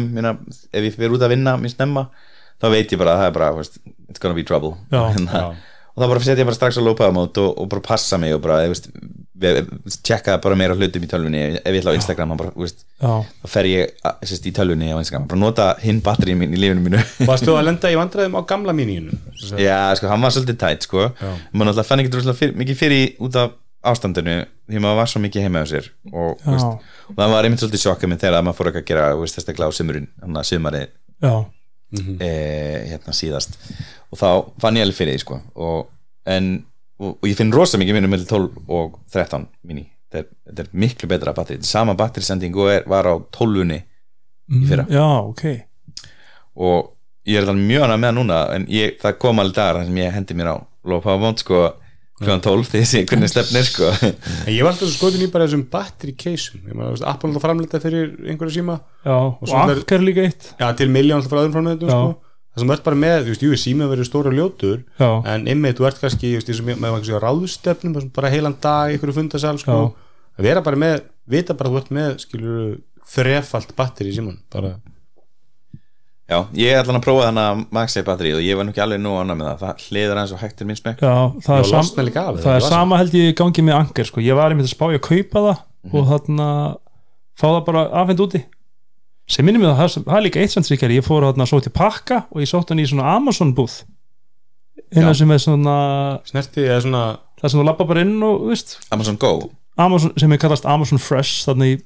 [0.00, 0.32] minna,
[0.72, 2.06] ef ég fer út að vinna mér snemma,
[2.62, 4.76] þá veit ég bara að það er bara þú veist, it's gonna be trouble.
[4.88, 5.77] Já, Hérna, já.
[5.98, 8.42] Og þá bara setja ég bara strax á mót og, og bara passa mig og
[8.44, 11.42] bara, þú veist, tjekka bara meira hlutum í tölvunni.
[11.58, 14.98] Ef ég ætla á Instagram bara, þú veist, þá fer ég sérst, í tölvunni á
[15.02, 17.02] Instagram, bara nota hinn batterið mín í lífinu mínu.
[17.26, 19.18] Varstu að lenda í vandræðum á gamla mínínu
[19.58, 21.08] Já, sko, hann var svolítið tætt, sko.
[21.18, 25.20] Maður náttúrulega fann ekki droslega fyr, mikið fyrir út af ástandinu því maður var svo
[25.22, 26.66] mikið heima á sér og, veist,
[27.06, 29.38] og það var einmitt svolítið sjokka minn þegar maður fór ekki að gera þú veist,
[29.38, 29.46] þess
[31.92, 33.56] sumari já, e, hérna síðast.
[34.12, 34.28] Og þá
[34.60, 35.38] fann ég alveg fyrir því sko.
[35.56, 35.86] Og,
[36.26, 36.50] en,
[37.00, 39.86] og, og ég finn rosa mikið minnum með 12 og 13 mini.
[40.12, 40.24] Þetta
[40.54, 41.62] er, er miklu betra batteri.
[41.68, 43.82] Sama batterisending og er, var á 12unni
[44.48, 44.86] Mm, fyrra.
[44.88, 45.42] já, ok.
[46.56, 46.86] Og
[47.28, 50.14] ég er alveg mjög annað með núna en ég, það kom alveg dagar sem ég
[50.14, 50.56] hendi mér á
[50.88, 51.58] low power mode sko
[52.18, 53.88] kljóðan 12 því þessi hvernig stefnir sko.
[54.04, 56.62] En ég var alltaf svo skotin í bara þessum battery case-um.
[56.66, 58.78] Ég maður, veist, Apple alltaf framleita fyrir einhverja síma.
[59.06, 60.48] Já, og, er- Anker líka eitt.
[60.58, 62.16] Já, til miljón alltaf frá öðrum framleitum sko.
[62.58, 65.44] Það sem ert bara með, þú veist, jú, síma verður stóra og ljótur já, En
[65.46, 68.90] einmitt, þú ert kannski, þú veist, og með, með ráðstefnum þar sem bara heilan dag
[68.90, 69.76] í einhverju fundasal sko.
[70.38, 70.96] Að vera bara með,
[71.30, 72.72] vita bara að þú ert með skilur
[73.14, 74.74] þrefalt batteri í síman bara,
[76.28, 78.84] já, ég er allan að prófa þannig að MagSafe batterið og ég var nú ekki
[78.84, 79.62] alveg nú annað með það.
[79.62, 81.02] Það hliður aðeins og hægt er minn smekk.
[81.02, 81.16] Já,
[81.46, 82.12] það er, sam, það er
[82.44, 84.24] það var sama held ég í gangi með Anker sko.
[84.24, 85.58] ég var einmitt að spá ég að kaupa það
[85.98, 86.48] og þarna
[87.38, 88.42] fá það bara afhend úti.
[89.28, 91.72] Sem minnum mig það, það, það er líka eitt tryggjar ég fór þarna svo til
[91.76, 93.84] pakka og ég sótt hann í svona Amazon búð
[94.88, 95.12] Já.
[95.14, 95.76] sem er svona
[96.24, 97.02] snerti, eða svona
[97.40, 99.32] það sem þú lappa bara inn og þú veist Amazon Go.
[99.76, 101.76] Amazon, sem er kallast Amazon Fresh þarna í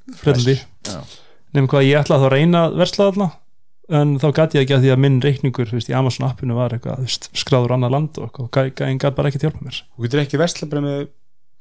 [3.88, 3.98] Já.
[4.00, 6.74] en þá gæti ég ekki að því að minn reikningur veist, í Amazon appinu var
[6.76, 9.80] eitthvað veist, skráður annað land og eitthvað, en gæti bara ekki hjálpa mér.
[9.96, 10.98] Þú getur ekki versla bara með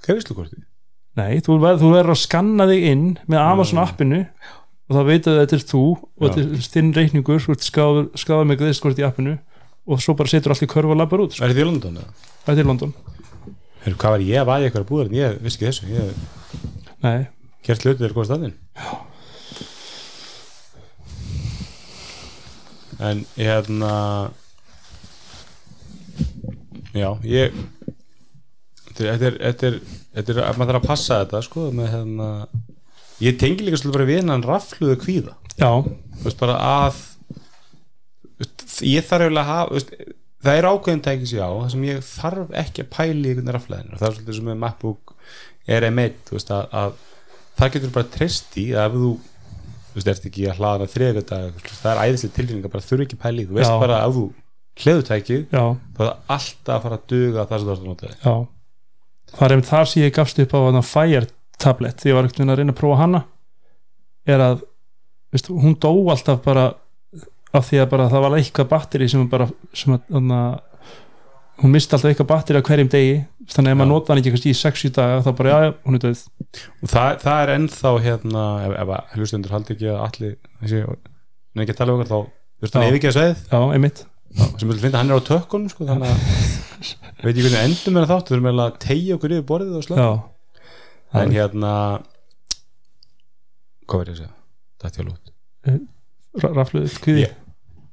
[0.05, 0.61] greiðslukorti?
[1.19, 4.21] Nei, þú verður, að skanna þig inn með Amazon appinu
[4.91, 6.33] og þá veitu þetta er þú og Já.
[6.35, 9.37] þetta er þinn reikningur þú ert skráður, með greiðskort í appinu
[9.91, 11.43] og svo bara setur allt í körfu og lappar út sko.
[11.43, 11.99] Er þetta í London?
[12.45, 12.93] þetta er London.
[13.81, 16.11] Heyrðu, Hvað var ég að vaði eitthvað að búða Ég vissi ekki þessu, ég
[17.01, 17.27] nei,
[17.65, 18.59] gert hluti þegar góða staðinn
[23.01, 23.93] En hérna
[26.93, 27.55] Já, ég
[28.91, 29.77] Þetta er, þetta er,
[30.17, 32.31] þetta er að maður þarf að passa þetta sko með hérna
[33.21, 35.35] Ég tengi líka svolítið bara við hennan rafluðu kvíða.
[36.23, 36.97] Veist bara að
[38.41, 39.93] veist, ég þarf að hafa veist,
[40.41, 44.07] það er ákveðin tækis já það sem ég þarf ekki að pæli í rafleðin það
[44.07, 45.13] er svolítið sem með MacBook
[45.69, 46.95] er M1 þú veist, að, að
[47.59, 49.11] það getur bara treyst í að ef þú
[49.91, 53.05] þú veist, ert ekki að hlaða þriðja dag það er æðislega tilfinning að bara þurfa
[53.07, 53.79] ekki að pæli þú veist Já.
[53.81, 54.23] bara að þú
[54.81, 58.11] hliðutækið þá er alltaf að fara að duga það sem þú ert að nota.
[58.21, 58.35] Já.
[59.31, 61.27] Það er einmitt þar sem ég gafst upp á hana Fire
[61.61, 63.21] tablet því ég var ekkert að reyna að prófa hana
[64.31, 64.63] er að
[65.31, 66.65] veist, hún dó alltaf bara
[67.51, 70.59] af því að bara það var eitthvað batteri sem bara sem að, þannig að
[71.61, 73.15] hún misti alltaf eitthvað batteri á hverjum degi
[73.53, 76.03] þannig að maður nota hann ekki kannski í 6-7 daga þá bara, já, hún er
[76.05, 76.21] döð
[76.81, 80.81] og það, það er ennþá hérna ef, ef að hlustundur haldi ekki að allir þessi,
[80.81, 84.03] en ekki að tala um okkur þá þú veist hann ef ekki að já, einmitt.
[84.31, 86.19] Sem vil finna hann er á tökkunum sko, þannig að
[87.25, 89.97] veit ég hvernig endum er þáttu þurfum við að tegja okkur yfir borðið og slá
[91.21, 91.73] en hérna
[93.91, 94.33] hvað verður ég að segja?
[94.81, 97.40] Þetta er lút rafluð, kviði, Ég-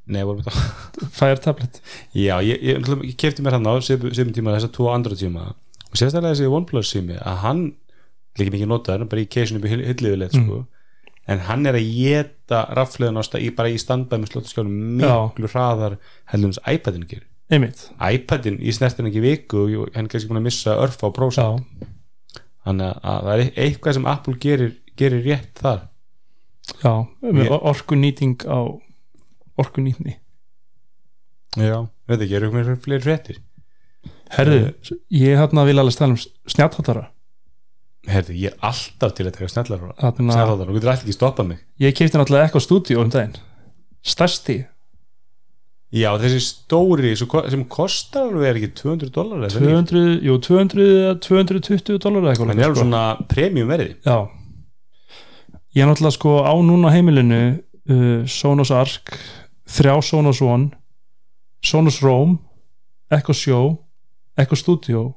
[0.08, 1.80] Nei, vorum við það Fire tablet.
[2.16, 5.50] Já, ég, ég, ég, kefti mér hann á sem tíma þess að tvo andra tíma.
[5.88, 7.62] Og sérstaklega þessi OnePlus sími að hann
[8.38, 10.62] líka mikið notaður, bara í keisinu upp í hilliðulegt sko.
[11.28, 15.50] En hann er að geta rafleðan á stað, í, bara í standbæð með slóttaskjálum miklu
[15.52, 15.98] hraðar
[16.32, 17.26] heldur hans iPadin gerir.
[18.00, 21.44] iPadin í snertin ekki viku og hann er kannski búin að missa örf á prósa
[21.44, 21.88] já,
[22.68, 25.86] þannig að það er eitthvað sem Apple gerir, gerir rétt þar.
[26.84, 26.92] Já
[27.58, 28.60] orkunýting á
[29.58, 30.16] orkunýtni.
[31.58, 31.78] Já,
[32.08, 33.38] veit ekki, eru mér fleiri fréttir?
[34.34, 34.74] Herðu,
[35.10, 36.20] ég hérna vil alveg stæla um
[36.52, 37.08] snjáttháttara
[38.08, 41.58] herði, ég er alltaf til að Þarna- snellar, þú getur alltaf ekki stoppað mig.
[41.80, 43.36] Ég kefti náttúrulega eitthvað stúdíu um daginn.
[44.04, 44.56] Stærsti,
[45.92, 49.66] já, þessi stóri sem kostar alveg ekki 200 dólar eða ekki?
[49.66, 52.68] 200, jú 200 eða 220 dólar eitthvað hann er sko.
[52.68, 53.96] alveg svona premium verði.
[54.06, 54.18] Já.
[55.76, 59.18] Ég er náttúrulega sko á núna heimilinu uh, Sonos Arc
[59.68, 60.70] þrjá Sonos One
[61.64, 62.38] Sonos Roam
[63.10, 63.78] Echo Show
[64.38, 65.14] Echo Studio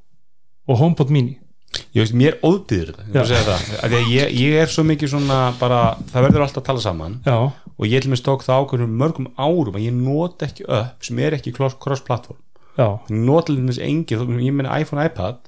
[0.68, 1.38] og HomePod Mini.
[1.96, 2.36] Ég veist, mér
[3.28, 3.94] segja það.
[4.12, 7.14] Ég, ég er svo mikið svona bara, það verður alltaf að tala saman.
[7.26, 7.36] Já,
[7.78, 11.20] og ég til mér stók það ákveðum mörgum árum að ég nota ekki upp sem
[11.24, 12.40] er ekki cross- cross-platform
[13.10, 15.42] nota til þess engi, þó- ég meina iPhone, iPad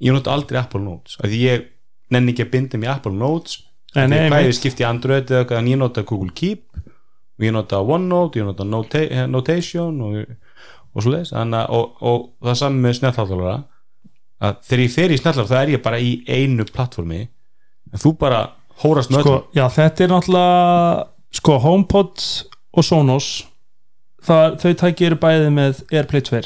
[0.00, 1.16] ég nota aldrei Apple Notes.
[1.20, 1.66] Af því ég
[2.10, 3.58] nenni ekki að binda mig Apple Notes.
[3.94, 6.62] En ég bæði skipti Android eða ég nota Google Keep
[7.46, 10.22] ég nota OneNote, ég nota Nota Notation og,
[10.94, 13.58] og svo leis og, og það saman með snjallháttalara
[14.40, 18.14] að þegar ég fer í snallar þá er ég bara í einu plattformi en þú
[18.20, 18.40] bara
[18.84, 22.24] hórast með sko, já, þetta er náttúrulega sko, HomePod
[22.70, 23.28] og Sonos
[24.24, 26.42] það, þau tæki eru bæði með AirPlay 2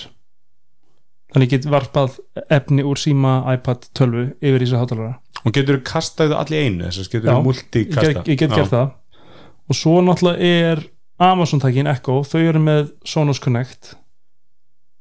[1.35, 2.19] þannig ég get varpað
[2.53, 5.15] efni úr síma, iPad, 12 yfir í þessu hátalara
[5.45, 8.41] og getur þú kastað allir einu þess að getur Já, þú ég multikasta get, ég
[8.41, 8.93] get gert það
[9.69, 10.85] og svo náttúrulega er
[11.23, 13.95] Amazon tækin Echo, þau eru með Sonos Connect.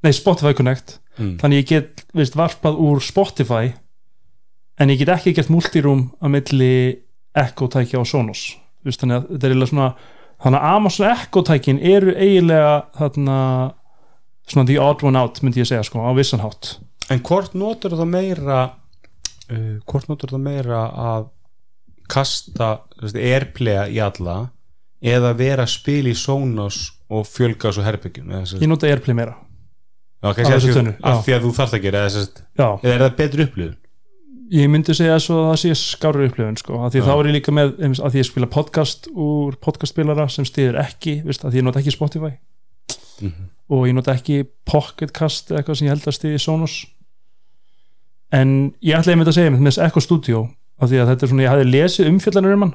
[0.03, 0.99] Nei Spotify Connect.
[1.14, 1.36] Mm.
[1.38, 3.76] þannig ég get veist, varpað úr Spotify
[4.82, 6.74] en ég get ekki gert multiroom að milli
[7.38, 8.55] Echo tækja og Sonos.
[8.86, 9.89] Veist, þannig að þetta er eiginlega svona
[10.43, 13.38] þannig að Amazon Echo tækin eru eiginlega þarna
[14.49, 16.78] svona the odd one out myndi ég segja sko á vissan hátt.
[17.14, 18.59] En hvort notur það meira
[19.53, 21.30] uh, hvort notur það meira að
[22.08, 22.82] kasta
[23.34, 24.49] airplaya í alla
[25.04, 27.84] eða vera að spila í Sonos og fjölga svo
[28.45, 29.36] sagt- ég nota Airplay meira.
[30.24, 32.28] Af því- af að þú þarft að gera eða,
[32.84, 33.78] eða er það betri upplifun?
[34.54, 37.06] Ég myndi segja að það sé skáru upplifun sko, að því Já.
[37.08, 41.24] þá er ég líka með að því ég spila podcast úr podcastspilara sem stýðir ekki,
[41.26, 42.34] veist, að því ég nota ekki Spotify.
[43.22, 43.49] Mhm.
[43.70, 46.86] og ég nota ekki Pocketcast eða eitthvað sem ég held að stýði Sonos.
[48.32, 50.49] En ég ætlaði með þetta að segja með þess Echo Studio
[50.82, 52.74] af því að þetta er svona, ég hafði lesið umfjallanur um hann.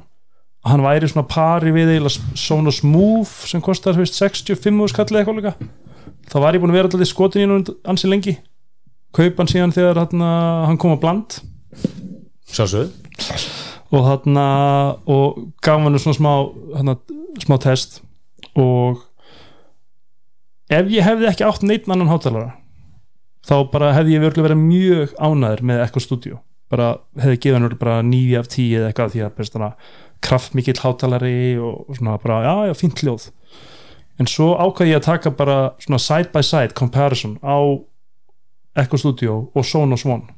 [0.64, 5.38] Að hann væri svona pari við eiginlega Sonos Move sem kostar veist, 65 skallið eitthvað
[5.38, 5.54] líka.
[6.28, 8.36] Þá var ég búin að vera alltaf skotin í hann ansi lengi.
[9.16, 10.24] Kaupa hann síðan þegar hann,
[10.68, 11.38] hann kom á bland.
[12.52, 12.92] Sjálfsögð
[13.88, 14.46] og þarna
[15.08, 16.32] og gaf hann svona smá
[16.76, 16.96] hana,
[17.40, 18.02] smá test.
[18.58, 19.00] Og
[20.68, 22.52] ef ég hefði ekki átt neitt annan hátalara
[23.48, 26.40] þá bara hefði ég verið mjög ánæður með Echo Studio
[26.72, 29.70] bara hefði gefið hann bara 9 af 10 eða eitthvað því að svona
[30.24, 33.28] kraftmikill hátalari og, svona bara já já fínt hljóð.
[34.18, 37.58] En svo ákvað ég að taka bara svona side by side comparison á
[38.78, 40.34] Echo Studio og Sonos One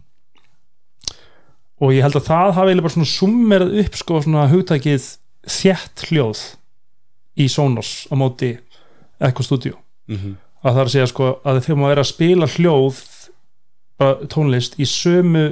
[1.81, 5.07] og ég held að það hafi bara svona summerað upp sko svona hugtækið
[5.49, 6.43] þjætt hljóð
[7.41, 8.53] í Sonos á móti
[9.21, 9.81] Echo Studio.
[10.09, 13.01] Mm að það er að segja sko að þegar maður er að spila hljóð
[14.01, 15.45] bara tónlist í sömu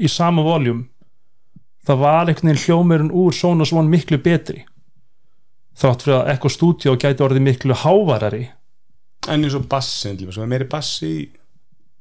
[0.00, 0.86] í sama voljum
[1.86, 4.62] það var einhvern veginn hljómurinn úr Sonos One miklu betri.
[5.78, 8.44] Þátt fyrir að Echo Studio gæti orðið miklu hávarari.
[9.28, 11.22] En eins og bassin sem er meiri bassi í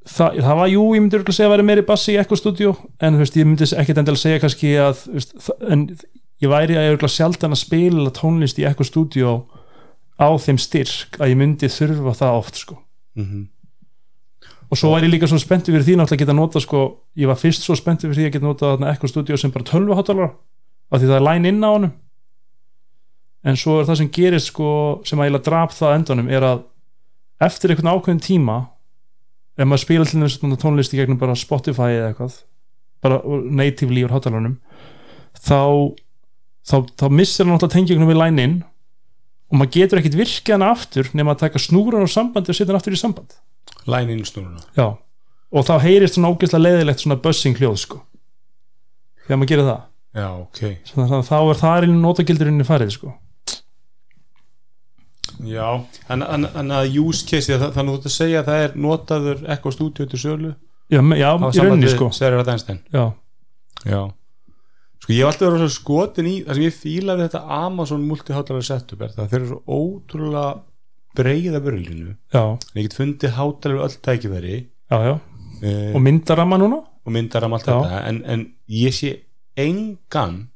[0.10, 2.74] það, það var, jú, ég myndi örugglega segja að vera meiri bassi í Echo Studio
[3.02, 5.84] en veist, ég myndi ekkert endilega segja kannski að veist, það- en
[6.42, 9.34] ég væri að örugglega sjaldan að spila tónlist í Echo Studio
[10.22, 12.78] á þeim styrk að ég myndi þurfa það oft sko.
[13.18, 13.48] Mm
[14.72, 16.82] og svo væri ég líka svo spenntið fyrir því náttúrulega að geta nota sko,
[17.20, 19.98] ég var fyrst svo spenntið fyrir því að geta nota Echo Studio sem bara 12
[20.00, 20.32] hátalara
[20.92, 21.94] af því það er line inn á honum.
[23.44, 24.70] En svo er það sem gerist sko,
[25.08, 26.64] sem að ég drap það á endanum er að
[27.42, 28.58] eftir einhvern ákveðin tíma
[29.58, 32.40] ef maður spila til þess tónlist í gegnum bara Spotify eða eitthvað
[33.02, 33.20] bara
[33.50, 34.58] natively úr hátalarunum
[35.36, 35.62] þá,
[36.64, 38.58] þá, þá missir hann alltaf tengjum við line in
[39.52, 42.72] og maður getur ekkit virkið hann aftur nema að taka snúran á sambandi og setja
[42.72, 43.36] hann aftur í samband
[43.90, 44.86] læn inn snúruna Já,
[45.52, 48.02] og þá heyrist svona ógeðslega leiðilegt svona buzzing hljóð sko.
[49.26, 49.82] Þegar maður gerir það.
[50.22, 50.62] Já, ok.
[50.92, 53.14] Þannig að þá er það er notagildurinni farið sko.
[55.42, 55.68] Já,
[56.12, 58.74] en, en, en að use case þannig að þú ert að segja að það er
[58.86, 60.52] notaður Echo Studio til sölu.
[60.92, 62.10] Já, me- já í rauninni sko.
[62.92, 63.06] Já,
[63.88, 64.02] já.
[65.02, 68.68] Sko ég hef alltaf verið skotin í það sem ég fíla við þetta Amazon multihátalara
[68.68, 70.44] setup er það að þeir eru svo ótrúlega
[71.18, 74.68] breiða börlinu ég get fundið hátalara öll tækifæri.
[74.92, 75.14] Já, já.
[75.62, 76.82] Uh, og myndaramma núna?
[77.06, 77.78] og myndar um allt Já.
[77.82, 79.12] þetta en, en ég sé
[79.60, 80.48] engan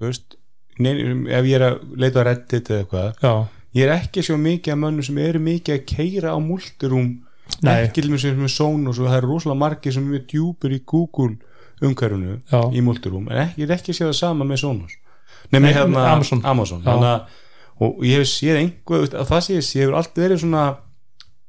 [0.00, 0.36] veist,
[0.78, 3.32] nein, ef ég er að leita að reddit eða eitthvað Já,
[3.78, 7.10] ég er ekki svo mikið af mönnum sem eru mikið að keira á multirum
[7.64, 7.74] Nei.
[7.86, 10.82] ekki til mér sem er Sonos og það eru rosalega margir sem er djúpur í
[10.84, 11.38] Google
[11.80, 12.40] umhverfunu
[12.76, 14.96] í multirum en ekki, ég er ekki að sé það saman með Sonos.
[15.48, 16.42] Nefnir hérna Amazon.
[16.44, 16.82] Amazon.
[16.84, 17.36] Þannig að,
[17.78, 20.64] og ég hef séð einhver að það sé ég hefur alltaf verið svona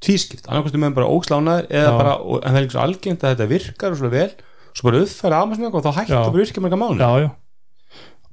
[0.03, 1.97] tvískipt, annarkostu með bara ógslánaður eða Já.
[1.97, 4.29] bara, og, en það er líka svo algengt að þetta virkar svo vel,
[4.71, 7.29] svo bara uppfæra Amazon eitthvað og þá hættu bara virkja marga mánu já, já.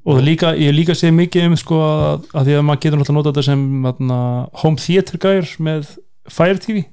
[0.07, 3.17] Og líka, ég líka sé mikið um sko að, að því að maður getur náttúrulega
[3.19, 4.19] nota þetta sem atna,
[4.63, 5.89] home theater gæjar með
[6.31, 6.85] Fire TV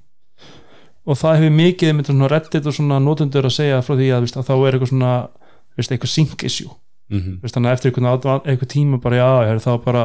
[1.03, 4.25] og það hefur mikið með svona reddit og svona notendur að segja frá því að,
[4.25, 5.11] veist, að þá er eitthvað svona
[5.77, 6.71] veist, eitthvað sync issue.
[7.11, 7.35] Mm -hmm.
[7.43, 10.03] veist, þannig að eftir adva- einhvern tíma bara já, er þá bara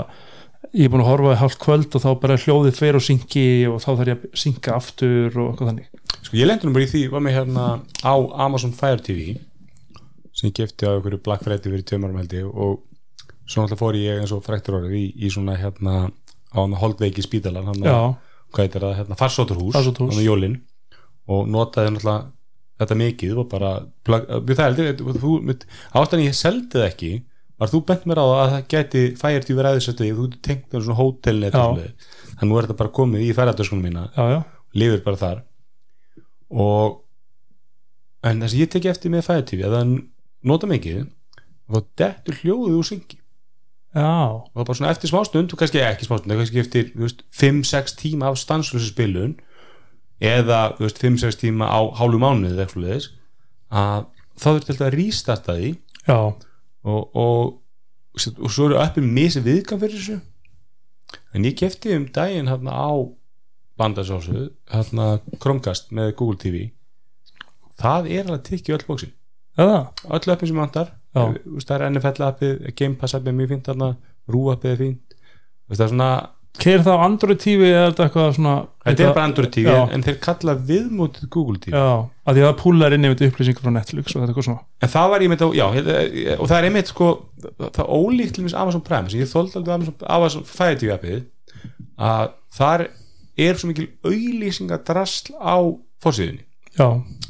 [0.75, 3.47] ég er búin að horfa í hálft kvöld og þá bara hljóðið fer og syngi
[3.71, 6.85] og þá þarf ég að synga aftur og eitthvað þannig Sko ég lendi nú bara
[6.85, 7.67] í því, var með hérna
[8.05, 8.15] á
[8.45, 9.37] Amazon Fire TV
[10.37, 12.83] sem ég gefti á einhverju Black Friday fyrir tveimur held ég og
[13.49, 16.11] svo náttúrulega fór ég eins og fræktur orðið í, í svona hérna
[16.53, 17.97] á holdveiki spítalan hann já,
[18.53, 19.79] hvað heitir það, hérna Farsóttarhús.
[20.13, 20.59] hann jólin
[21.29, 22.29] og notaði náttúrulega
[22.79, 23.73] þetta mikið og bara
[24.47, 25.57] við það heldur
[25.97, 27.13] ástæðan ég seldi það ekki
[27.59, 30.99] var þú bent mér á að það gæti fært í aðeins þú tengt með svona
[30.99, 32.09] hótelnet þannig
[32.47, 34.09] nú er þetta bara komið í ferðardöskunum mína.
[34.15, 34.41] Já, já,
[34.79, 35.41] lifir bara þar.
[36.55, 37.01] Og
[38.27, 39.95] en þess að ég teki eftir með fæðatífi að það
[40.49, 41.01] nota mikið
[41.69, 43.19] þá dettur hljóðið úr syngi.
[43.97, 47.07] Já, og bara svona eftir smástund og kannski ekki smástund, það er kannski eftir þú
[47.07, 49.39] veist, 5-6 tíma af stanslösu spilun
[50.23, 53.09] eða þú veist, 5-6 tíma á hálfu mánuði eða eitthvað leiðis
[53.69, 54.05] að
[54.39, 55.73] þá þurfti alltaf að rístarta því.
[56.05, 56.19] Já,
[56.85, 57.55] og, og,
[58.15, 60.19] og svo eru appin misi viðkam fyrir þessu.
[61.35, 62.93] En ég kefti um daginn hérna á
[63.79, 66.65] bandasósu hérna Chromecast með Google TV
[67.79, 69.15] það er alveg tikki öll bóksin
[69.59, 73.93] öll appin sem veist, það er NFL appið, Game Pass appið mjög fínt þarna,
[74.31, 76.11] Rú appið er veist, það er svona,
[76.63, 78.55] keir það á Android TV eða eitthvað svona
[78.85, 79.81] þetta er bara Android TV Já.
[79.95, 81.89] en þeir kalla viðmótið Google TV já,
[82.25, 84.65] að því að það púlar inn yfir upplýsingar frá Netflix og þetta eitthvað svona.
[84.83, 87.11] En það var ég með þetta, já, hérna, og það er einmitt sko,
[87.59, 89.13] það er ólíkt til mis Amazon Prime.
[89.13, 91.21] Sem ég þóldi alveg Amazon, Amazon Fire TV appið
[91.99, 92.87] að þar
[93.39, 95.57] er svo mikil auðlýsingadrasl á
[96.03, 96.45] fórsíðunni
[96.79, 96.89] já,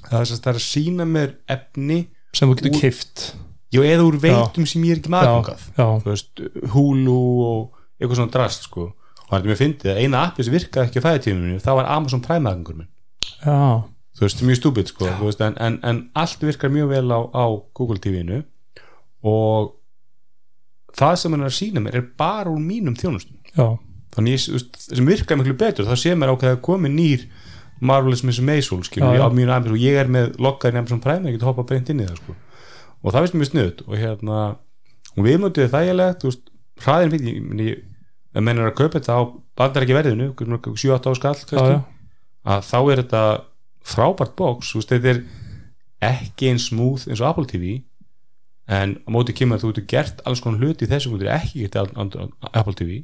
[0.09, 1.99] það er, það er að sína mér efni
[2.37, 3.25] sem þú getur kift
[3.73, 7.63] já, eða úr veitum sem ég er ekki já, já, veist, Hulu og
[7.99, 8.91] eitthvað svona drast sko
[9.29, 11.91] og það er mér fyndið að eina appi sem virkaði ekki á fæðitíminu það var
[11.95, 12.91] Amazon Prime aðgangur minn.
[13.45, 13.85] Já,
[14.17, 17.21] þú veist, mjög stúbid sko þú veist, en, en, en allt virkar mjög vel á,
[17.29, 17.45] á
[17.77, 18.41] Google TV-inu
[19.29, 19.75] og
[20.99, 23.77] það sem hann er að sína mér er bara úr mínum þjónustum já,
[24.17, 27.29] þannig ég, þú veist, sem virkar miklu betur þá sé mér ákveð að komi nýr
[27.79, 32.03] Marvelous Miss Maisel og ég er með loggaðin Amazon Prime ég get hoppa beint inn
[32.03, 32.35] í það sko.
[33.05, 34.39] Og það finnst mér snuðt og hérna
[35.15, 36.51] og við mötuðu þægilegt þú veist,
[36.83, 37.29] hraðin fyrir
[37.63, 37.85] ég,
[38.39, 39.23] ef menn er að kaupa þetta á
[39.59, 41.83] bandar ekki verðinu 7-8 á skall já, kannski, já,
[42.55, 43.23] að þá er þetta
[43.89, 45.23] frábært veist, þetta er
[46.09, 47.79] ekki eins smúð eins og Apple TV
[48.69, 51.35] en á móti kemur að þú getur gert alls konar hluti í þessu þú getur
[51.35, 53.01] ekki á Apple TV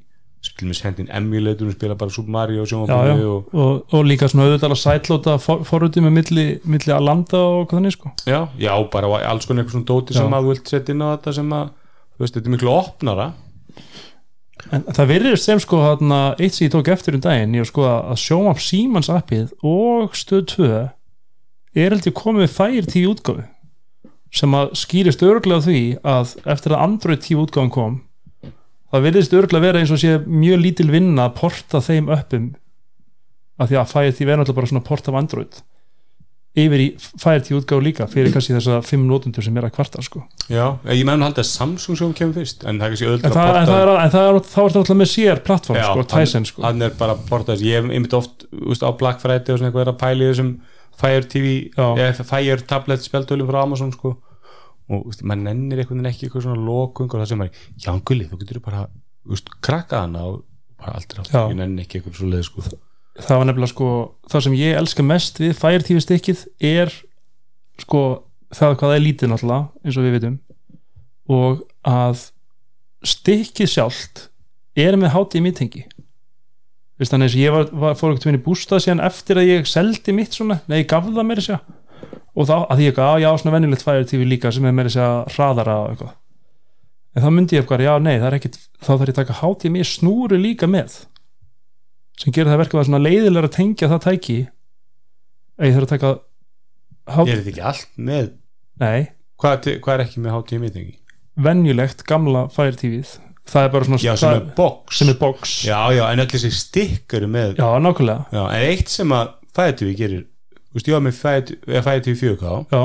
[0.69, 3.29] mér hendin emulator og spila bara Super Mario og já, já.
[3.29, 7.65] og Og, og líka svona auðvitað að sætlóta forröndi með milli, milli að landa og
[7.65, 8.13] hvað þannig sko.
[8.29, 11.09] Já, já, bara alls konar eitthvað svona dóti sem að þú vilt setja inn á
[11.15, 11.73] þetta sem að,
[12.13, 13.27] þú veist, þetta er miklu opnara
[14.73, 17.71] En það virðist sem sko þarna, eitt sem ég tók eftir um daginn, ég var
[17.71, 20.69] sko að sjóma Símans appið og stöð 2
[21.75, 23.45] er held ég komið Fire TV útgáfi
[24.35, 27.97] sem að skýrist örglega því að eftir að Android TV útgáfan kom
[28.95, 32.49] það virðist örglega vera eins og sé mjög lítil vinna að porta þeim uppum
[33.59, 35.61] af því að Fire TV er náttúrulega bara svona port af Android
[36.55, 40.03] yfir í Fire TV útgáfu líka fyrir kannski þessa fimm nótundur sem er að kvarta
[40.07, 40.23] sko.
[40.47, 43.25] já, ég meðan haldi að Samsung sjón kemur fyrst en það er kannski en, öðvöld
[43.25, 46.05] það, en, það er, en það er, þá er það náttúrulega með sér plattform sko,
[46.15, 46.63] Tyson sko.
[46.63, 49.87] hann er bara portað ég hef einmitt oft úst, á Black Friday og svona eitthvað
[49.87, 50.55] er að pæli þessum
[50.95, 54.15] Fire TV eða Fire tablet spjaldölum frá Amazon sko
[54.95, 57.93] og úst, maður nennir einhvern veginn ekki eitthvað svona lokung og það sem maður, já
[58.05, 58.87] gulli, þú getur bara
[59.33, 60.43] úst, krakkað hana og
[60.79, 62.67] bara aldrei átt ég nenni ekki eitthvað svo leið sko
[63.21, 63.91] það var nefnilega sko
[64.31, 65.57] það sem ég elska mest við
[65.87, 66.95] TV stikkið er
[67.83, 68.03] sko
[68.55, 70.39] það hvað það er lítið náttúrulega eins og við vitum
[71.35, 72.27] og að
[73.05, 74.29] stikkið sjálft
[74.79, 75.15] er með
[75.61, 75.87] tengi
[76.95, 80.13] Vist, þannig að ég var, var, fór ekkert minni bústað síðan eftir að ég seldi
[80.15, 81.65] mitt svona nei, ég gaf það meira sér
[82.35, 85.77] og þá að ég gaf, já, svona venjulegt TV líka sem er meira sér hraðara
[85.85, 86.15] og eitthvað.
[87.15, 89.37] En þá myndi ég eitthvað, já, nei, það er ekkit þá þarf ég að taka
[89.41, 90.97] HDMI snúru líka með
[92.21, 94.39] sem gerir það verkum að svona leiðilega að tengja það tæki
[95.59, 98.29] að ég þarf að taka er H- þetta ekki allt með
[98.81, 99.01] nei,
[99.41, 100.95] hvað, hvað er ekki með HDMI tengi?
[101.45, 103.17] venjulegt gamla Fire TV-ð
[103.51, 104.99] það er bara svona já, sem er box.
[104.99, 105.51] sem er box.
[105.69, 108.23] Já, já, en öll þessi stikk eru með já, nákvæmlega.
[108.33, 110.23] Já, en eitt sem að Fire TV gerir
[110.71, 112.81] þú veist, ég var með Fire TV 4K já,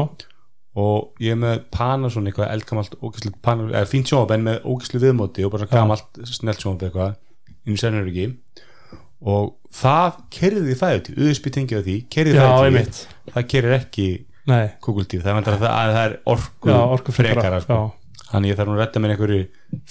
[0.80, 2.98] og ég er með Panasonic eitthvað eldgamalt
[4.12, 7.16] sjónvap en með ógæslega viðmóti og bara gamalt snelt sjónvap eitthvað.
[7.66, 8.28] Inn í sennur ekki
[9.20, 13.00] og það kerði Fire TV, USB tengið á því kerði Fire TV, einmitt.
[13.36, 14.10] Það kerir ekki
[14.50, 17.80] TV, það það, að það er orku, já, orku frekara sko.
[18.32, 19.42] þannig ég þarf nú að retta með einhverju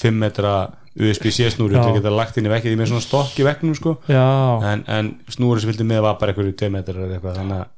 [0.02, 0.54] 5 metra
[0.98, 1.82] USB-C snúru Já.
[1.84, 3.92] til að geta lagt inn í vekkið, með svona stokk í vekknum sko.
[4.10, 7.68] En, en snúra sem fylgdi með var bara einhverju 2 metrar eða eitthvað þannig að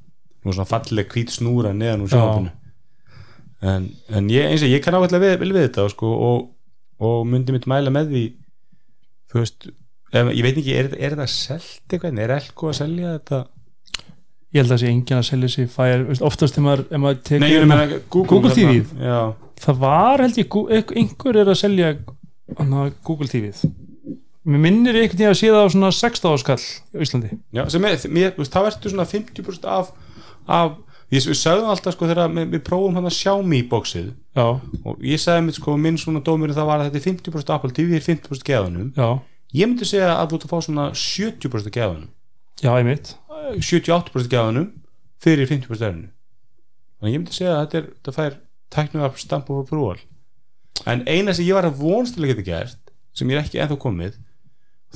[0.40, 2.14] nú svona falleg hvít snúra neðan úr Já.
[2.16, 2.54] sjónvapinu
[3.60, 6.46] en, en ég, eins og ég kann við, vel við þetta sko, og,
[7.04, 8.24] og myndi mitt mæla með því
[9.30, 9.68] þú veist
[10.14, 12.22] ég veit ekki, er, er þetta selt eitthvað?
[12.24, 13.42] Er Elko að selja þetta?
[14.50, 17.44] Ég held að það sé enginn að selja sér Fire, oftast þegar maður, maður tekur
[17.44, 18.72] Nei, ég er með Google, Google þarna.
[18.72, 19.04] TV.
[19.06, 20.58] Já, það var held ég,
[21.04, 21.92] einhver er að selja
[23.06, 23.62] Google TV-ð
[24.50, 27.32] mér minnir einhvern veginn að sé það á svona 16 áskall í Íslandi.
[27.52, 29.90] Já er, mér, það verður svona 50% af,
[30.48, 30.78] af
[31.12, 34.08] ég við sagðum alltaf sko þegar við, við prófum hann að Xiaomi bóksið
[34.38, 37.54] já, og ég sagði mitt sko minn svona dómurinn það var að þetta er 50%
[37.56, 38.92] Apple TV er 50% geðanum.
[38.96, 39.10] Já,
[39.56, 42.08] ég myndi segja að þú ert að fá svona 70% geðanum
[42.60, 43.14] já, einmitt.
[43.58, 44.70] 78% geðanum
[45.20, 46.10] fyrir 50% erinu.
[47.00, 48.38] Þannig ég myndi segja að þetta, er, þetta fær
[48.70, 49.98] tæknuðar stamp og brúal
[50.88, 53.60] en eina sem ég var að vonst til að geta gert sem ég er ekki
[53.60, 54.14] ennþá komið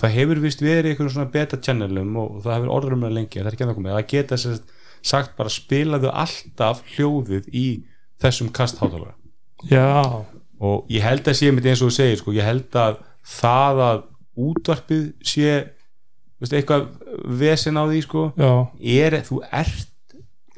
[0.00, 3.40] það hefur vist verið einhvern svona beta channelum og það hefur orður um það lengi
[3.40, 4.72] það er ekki ennþá komið, það geta sagt
[5.04, 7.66] sagt bara spilaðu alltaf hljóðið í
[8.22, 9.12] þessum kasthátalara.
[9.68, 10.24] Já,
[10.64, 13.02] og ég held að sé mitt eins og þú segir sko, ég held að
[13.34, 13.98] það að
[14.40, 15.50] útvarpið sé
[16.40, 16.88] veist, eitthvað
[17.40, 18.28] vesen á því sko,
[18.80, 19.90] er, þú ert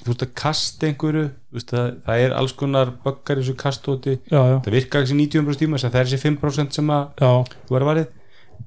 [0.06, 1.24] þú ert að kasta einhverju
[1.56, 5.18] veist, það, það er alls konar böggar í þessu kastóti, já, já, það virkar ekki
[5.18, 8.14] 90% tíma að það er þessi 5% sem að já, þú er að varið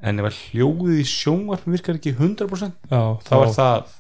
[0.10, 3.98] en ef að hljóðið í sjónvarpum virkar ekki 100% já þá er það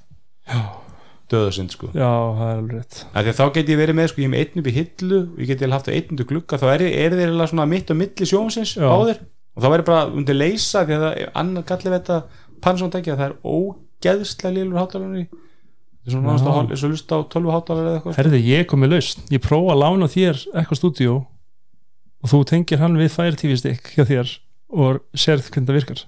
[1.29, 1.91] döðasind sko.
[1.93, 2.99] Já, það er alveg rétt.
[3.13, 5.41] Að þá get ég verið með sko, ég er með einn upp í hillu og
[5.43, 7.93] ég get ég haft það einn undir glugga þá er, er þeir eiginlega svona mitt
[7.93, 8.87] á milli sjónsins Já.
[8.87, 9.19] báðir
[9.59, 12.17] og þá verður bara undir leysa því að það er annar gallið þetta
[12.63, 16.19] pannsóndæki að það er ógeðslega lélur hátalarni er Já.
[16.23, 18.21] náttúrulega hol- eins og lusta á 12 hátalar eða eitthvað sko.
[18.23, 22.79] Herði, ég kom með lausn, ég prófa að lána þér eitthvað stúdíó og þú tengir
[22.81, 24.31] hann við Fire TV stick hjá þér
[24.79, 26.01] og sérð hvernig það virkar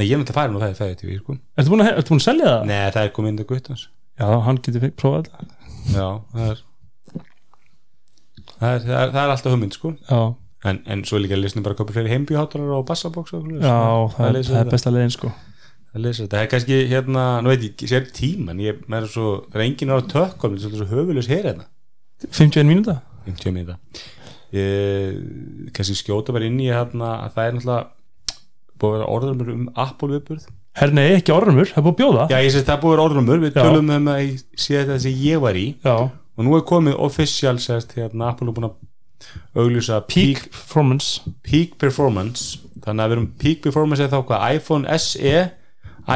[0.00, 1.34] Nei, ég er náttúrulega farin og það er fæðið tífi sko.
[1.60, 2.62] Ertu búin að, að selja það?
[2.70, 3.82] Nei, það er komið inn á guttans
[4.22, 5.36] Já, hann getur prófað þetta
[5.92, 6.62] Já, það er
[8.62, 10.32] það er, það er, það er
[10.68, 13.42] en, en svo er líka að lesna bara að köpa fleiri heimbíhátalar og bassabóks og
[13.42, 13.66] svoleiðis.
[13.66, 13.78] já,
[14.16, 15.32] það, er, það er besta leiðin sko.
[15.92, 19.32] Að lesa þetta, það er kannski hérna, nú veit ég, sér tíman ég með svo,
[19.52, 21.68] það er enginn ára tökkum þetta er svolítið svo höfulegs hér hérna.
[22.28, 22.96] 51 mínúta?
[23.26, 23.76] 50 mínúta.
[25.76, 27.84] Kannski skjóta bara inn í hérna að það er náttúrulega
[28.82, 31.98] búið að vera orðrumur um Apple viðburð Herði, nei, ekki orðumur, það er búið að
[31.98, 32.22] bjóða.
[32.32, 34.78] Já, ég sést það er búið að vera orðrumur, við tölum um að ég sé
[34.78, 35.64] þetta sem ég var í.
[35.84, 38.78] Já, og nú er komið official sérst, hérna, Apple er búin að
[39.54, 41.20] auglýsa peak peak, performance.
[41.42, 42.58] Peak performance.
[42.82, 44.58] Þannig að við erum peak performance eða þá hvað?
[44.58, 45.34] iPhone SE,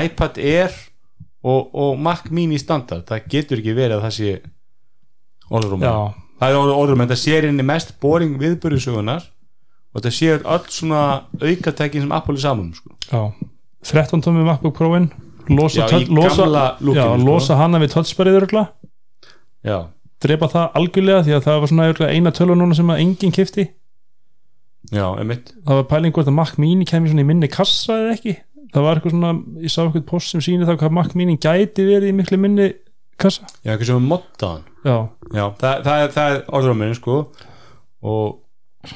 [0.04, 0.76] iPad Air
[1.46, 3.04] og, og Mac Mini standard.
[3.08, 4.30] Það getur ekki verið að það sé
[5.50, 5.94] orðrumur Já,
[6.40, 9.28] það er orðið orðum en það sér inn í mest boring viðbyrðisögunar
[9.96, 11.02] og það sér öll svona
[11.40, 12.96] aukatækin sem Apple er saman sko.
[13.08, 13.22] já.
[13.86, 15.06] 13 tómi MacBook Pro-in
[15.48, 16.46] losa, Já, losa,
[16.82, 17.22] já, sko.
[17.22, 18.64] losa hana við touchbarið örgla
[19.62, 19.78] já,
[20.24, 23.66] drepa það algjörlega því að það var svona eina tölu núna sem að enginn kifti
[24.94, 28.14] já, emitt það var pæling hvort að Mac Mini kemur svona í minni kassa eða
[28.16, 28.36] ekki.
[28.74, 31.86] Það var eitthvað svona, ég sá eitthvað post sem sýnir það hvað Mac Mini gæti
[31.86, 32.66] verið í miklu minni
[33.20, 33.46] kassa.
[33.62, 34.66] Já, eitthvað sem er moddaðan.
[34.86, 34.96] Já,
[35.30, 37.20] já, það, það, er, það er orðrumurinn sko.
[38.06, 38.90] Og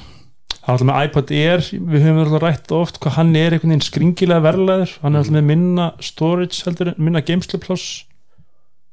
[0.61, 3.75] hann er alltaf með iPad Air við höfum alltaf rætt oft hvað hann er einhvern
[3.75, 4.95] veginn skringilega verðlæður.
[5.05, 7.89] Hann er alltaf með minna storage heldur minna geimslupláss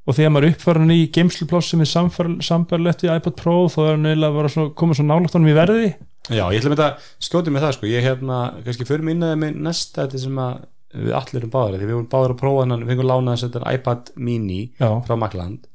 [0.07, 3.91] og þegar maður uppfæra hann í geimslupláss sem er samfærlegt við iPad Pro þá er
[3.97, 5.89] hann eiginlega bara svo, komið svo nálægt honum í verði.
[6.27, 9.27] Já, ég ætla með þetta skjótið með það sko, ég hérna, kannski fyrir mig inn
[9.27, 10.55] að með næsta þetta sem að
[10.97, 13.69] við allir erum báðir því við vorum báðir að prófa hann, við fengum lánað að
[13.75, 15.67] iPad mini já, frá Macland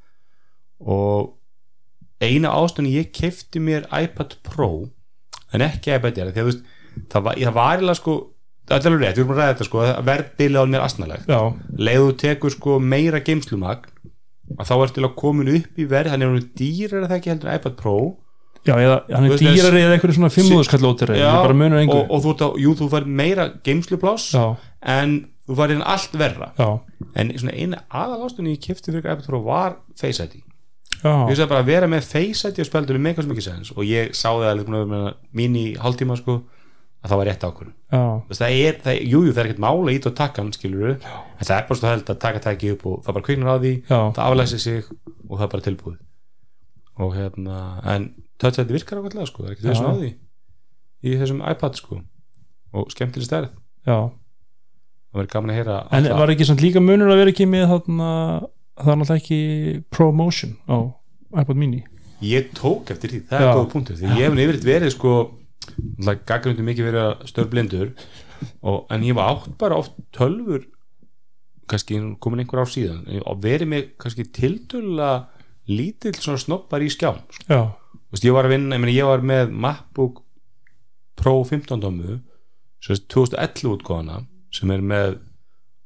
[0.82, 1.34] og
[2.22, 4.70] eina ástunni ég kefti mér iPad Pro
[5.52, 6.64] en ekki iPad Air því að þú veist,
[7.12, 8.16] það var, það var eiginlega sko
[8.68, 11.32] það er alveg rétt, við erum að ræða þetta sko að verðbilið á mér asnalegt.
[11.82, 13.88] Leiðu tekur sko meira geimslumagn
[14.58, 16.12] að þá ertu að komin upp í verð.
[16.12, 17.96] Að hún er dýrar það ekki heldur en iPad Pro?
[18.62, 22.02] Já eða, hann er dýrari eða eitthvað svona 500 skall ótir Já, bara munur og,
[22.14, 24.44] og þú, að, jú, þú fær meira geimslupláss já,
[24.94, 25.16] en
[25.48, 26.52] þú fær inn allt verra.
[26.60, 26.68] Já,
[27.18, 30.44] en svona eina aðal ástunni ég kefti fyrir iPad Pro var Face ID
[31.02, 33.72] ég veist að bara að vera með Face ID og spjaldunum sem ekki sens.
[33.74, 36.42] Og ég sá það alveg að mín í hálftíma sko
[37.02, 37.74] að það var rétt ákvörðun.
[38.32, 41.42] Það er, það, jú, jú, það er ekkert mála ít og taka hann skilur en
[41.42, 43.72] það er bara svo held að taka tæki upp og það bara kviknar á því,
[43.90, 43.98] Já.
[44.14, 44.84] það aflæsi sig
[45.28, 45.98] og það er bara tilbúið.
[47.02, 47.58] Og hérna,
[47.94, 48.06] en
[48.38, 50.12] touch ID virkar ákveðlega sko, það er ekki þess að því
[51.02, 52.00] í þessum iPad sko
[52.72, 53.50] og skemmtileg stærð,
[53.88, 53.98] já.
[55.12, 57.44] Það verður gaman að heyra en alla- var ekki samt líka munur að vera ekki
[57.50, 58.10] með þarna,
[58.78, 59.40] það er náttúrulega ekki
[59.90, 60.76] promotion á
[61.42, 61.82] iPod mini?
[62.22, 65.12] Ég tók eftir því, það er góð punktur því ég hef yfirleitt verið sko
[66.28, 67.92] gaggrundu mikið verið að störblindur
[68.60, 70.66] og, en ég var átt bara oft tölfur
[71.70, 75.28] kannski komin einhver ár síðan og verið með kannski tiltölulega
[75.70, 77.46] lítill svona snoppar í skjám sko.
[78.12, 80.22] veist, ég var að vinna, ég, meni, ég var með MacBook
[81.18, 82.18] Pro 15 tómu
[82.82, 85.18] sem er 2011 útgóðana sem er með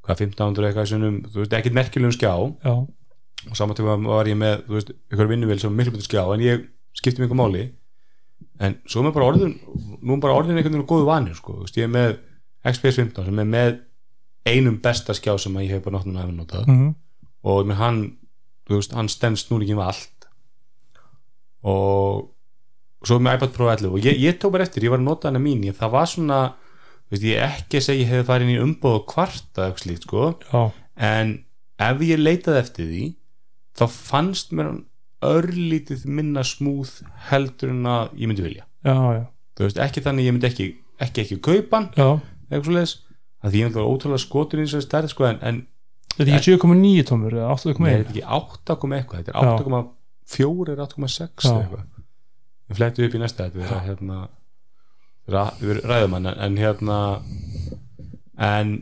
[0.07, 2.33] hvað 1500 eitthvað sem þú veist, ekkert merkilegum skjá.
[2.63, 2.75] Já,
[3.51, 6.23] og saman tíma var ég með þú veist, ykkur vinnuvel sem var miklu betur skjá
[6.33, 6.65] en ég
[6.97, 7.65] skipti mig ykkur máli
[8.61, 9.55] en svo er maður bara orðin
[10.01, 11.59] nú er bara orðin einhvern veginn góðu vanir sko.
[11.67, 12.15] Ég er með
[12.67, 13.81] XPS 15 sem er með
[14.47, 16.71] einum besta skjá sem ég hef bara náttúrulega hefði notað.
[16.71, 16.95] Mhm,
[17.47, 18.01] og ég með hann
[18.67, 20.29] þú veist, hann stendst nú ekki með allt.
[21.67, 22.33] Og
[23.07, 25.31] svo með iPad Pro 11 og ég, ég tók bara eftir, ég var að nota
[25.31, 26.41] hana mín það var svona,
[27.13, 30.33] veist, ég ekki að segja ég hefði farið inn í umbóð og kvarta slíkt sko,
[30.47, 30.63] já,
[30.97, 31.33] en
[31.87, 33.05] ef ég leitaði eftir því
[33.77, 34.83] þá fannst mér hann
[35.25, 36.99] örlítið minna smúð
[37.31, 38.67] heldur en að ég myndi vilja.
[38.87, 39.23] Já, já,
[39.57, 40.67] þú veist, ekki þannig að ég myndi ekki
[41.07, 42.09] ekki ekki kaupa hann, já.
[42.51, 42.95] eitthvað svo leiðis
[43.43, 45.65] að því ég myndi vera ótrúlega skotur í þessari stærð sko, en, en
[46.17, 49.33] Þetta er ekki 7,9 tómur eða 8,1 Nei, þetta er ekki 8 koma eitthvað þetta
[49.35, 51.51] er 8,4 eða 8,6 Já.
[51.51, 51.83] eða eitthvað.
[52.67, 54.21] Við flættum upp í næsta þetta er að hérna
[55.35, 56.99] ra, við ræðum hann en hérna
[58.47, 58.73] en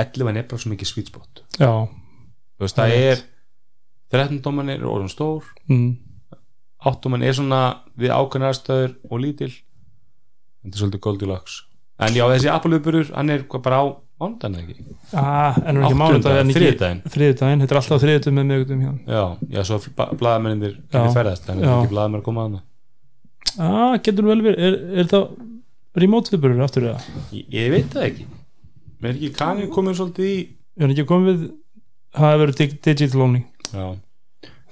[0.00, 0.90] 11 er bara svo mikið
[2.64, 3.22] veist það er
[4.10, 5.46] 13 dóman er orðan stór.
[5.70, 5.96] Mm,
[6.86, 7.62] 8 dóman er svona
[8.00, 9.50] við ákveðnar aðstöður og lítil.
[10.60, 11.58] Þetta er svolítið Goldilocks.
[12.00, 13.84] En já þessi Apple-uppurur hann er bara á
[14.20, 14.74] mándan ekki?
[15.16, 17.00] Ah, en er ekki ekki þriðjudaginn.
[17.14, 19.22] þriðjudaginn, þetta er alltaf þriðjudaginn með miðugdum hjá já,
[19.54, 19.78] já svo
[20.20, 20.82] blaðamennindir Já.
[20.92, 22.60] getur ferðast þannig að ekki blaðamenn að koma að hana
[23.64, 27.16] ah, getur vel verið, er, er það remote viðburður aftur eða?
[27.32, 28.26] Ég, ég veit það ekki.
[29.00, 30.36] Mér er ekki kanið komin svolítið í
[30.76, 31.40] Er hann ekki komið
[32.14, 33.84] það hefur verið dig, digital only Já,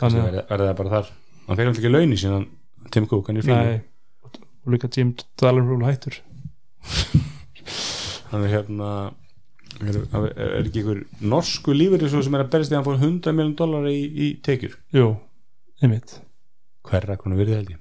[0.00, 1.12] kannski verði það bara þar.
[1.46, 2.44] Hann fyrir alltaf ekki launi síðan
[2.94, 3.78] Tim Cook, hann er fínu.
[4.66, 6.20] Og líka Jim Dalrymple hættur.
[8.28, 8.88] Hann er hérna
[9.80, 13.54] er, er, ekki einhver norsku lífur sem er að berist að hann fór 100 miljón
[13.56, 14.74] dólar í, í tekjur?
[14.92, 15.06] Jú,
[15.80, 16.18] einmitt,
[16.84, 17.80] Hverra, hvernig verið held ég?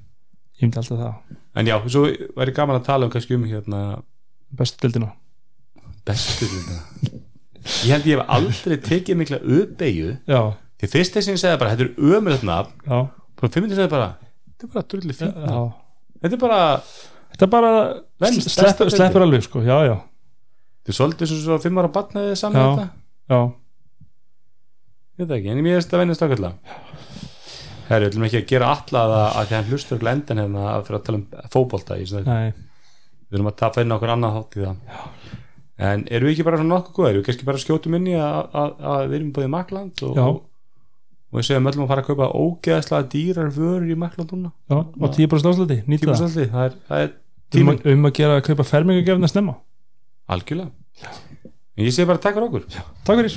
[0.58, 1.36] Ég myndi alltaf það.
[1.60, 2.06] En já, svo
[2.40, 3.82] væri gaman að tala um kannski um hérna
[4.56, 5.12] bestu dildina
[6.08, 6.78] bestu þetta
[7.84, 10.42] Ég held ég hef aldrei tekið mikla uppeyju Já,
[10.78, 12.74] Því fyrst þess að ég segði bara, þetta er ömulegt nafn.
[12.86, 12.98] Já,
[13.38, 14.10] Bara fimm minnir segði bara,
[14.48, 14.88] þetta er bara
[15.38, 15.52] já.
[15.52, 15.72] nafn.
[16.22, 16.60] Þetta er bara,
[17.38, 17.72] Þetta er bara
[18.24, 19.96] Vel, sleppur, sleppur alveg sko, já, já.
[20.82, 22.68] Þetta er svolítið svo, svo fimm ára batnaði saman Já.
[22.70, 22.88] þetta?
[23.28, 23.40] Já,
[25.18, 26.86] Ég veit ekki, en ég veist að vennast ákveðlega
[27.88, 30.64] Herri, við ætlum ekki að gera alla að, að því hann hlustur ekki endan hérna
[30.72, 32.48] að fyrir að tala um fótbolta í nei,
[33.28, 35.06] Við erum að tapa inn okkur annað þátt í það.
[35.88, 37.18] En erum við ekki bara svona nokkuð góðir?
[37.20, 40.26] Við kannski bara skjótum inn í að, að, að við erum í Makland og, Já.
[41.28, 43.96] Og við segjum öllum að fara að kaupa ógeðslega dýrar vörur í
[44.70, 46.36] já, og 10% áslæti, nýta það.
[46.54, 49.56] það er, það er um, að- um að gera að kaupa fermingagefna snemma.
[50.28, 50.72] Algjörlega.
[51.78, 52.64] En ég segi bara takk fyrir okkur.
[53.06, 53.36] Takk fyrir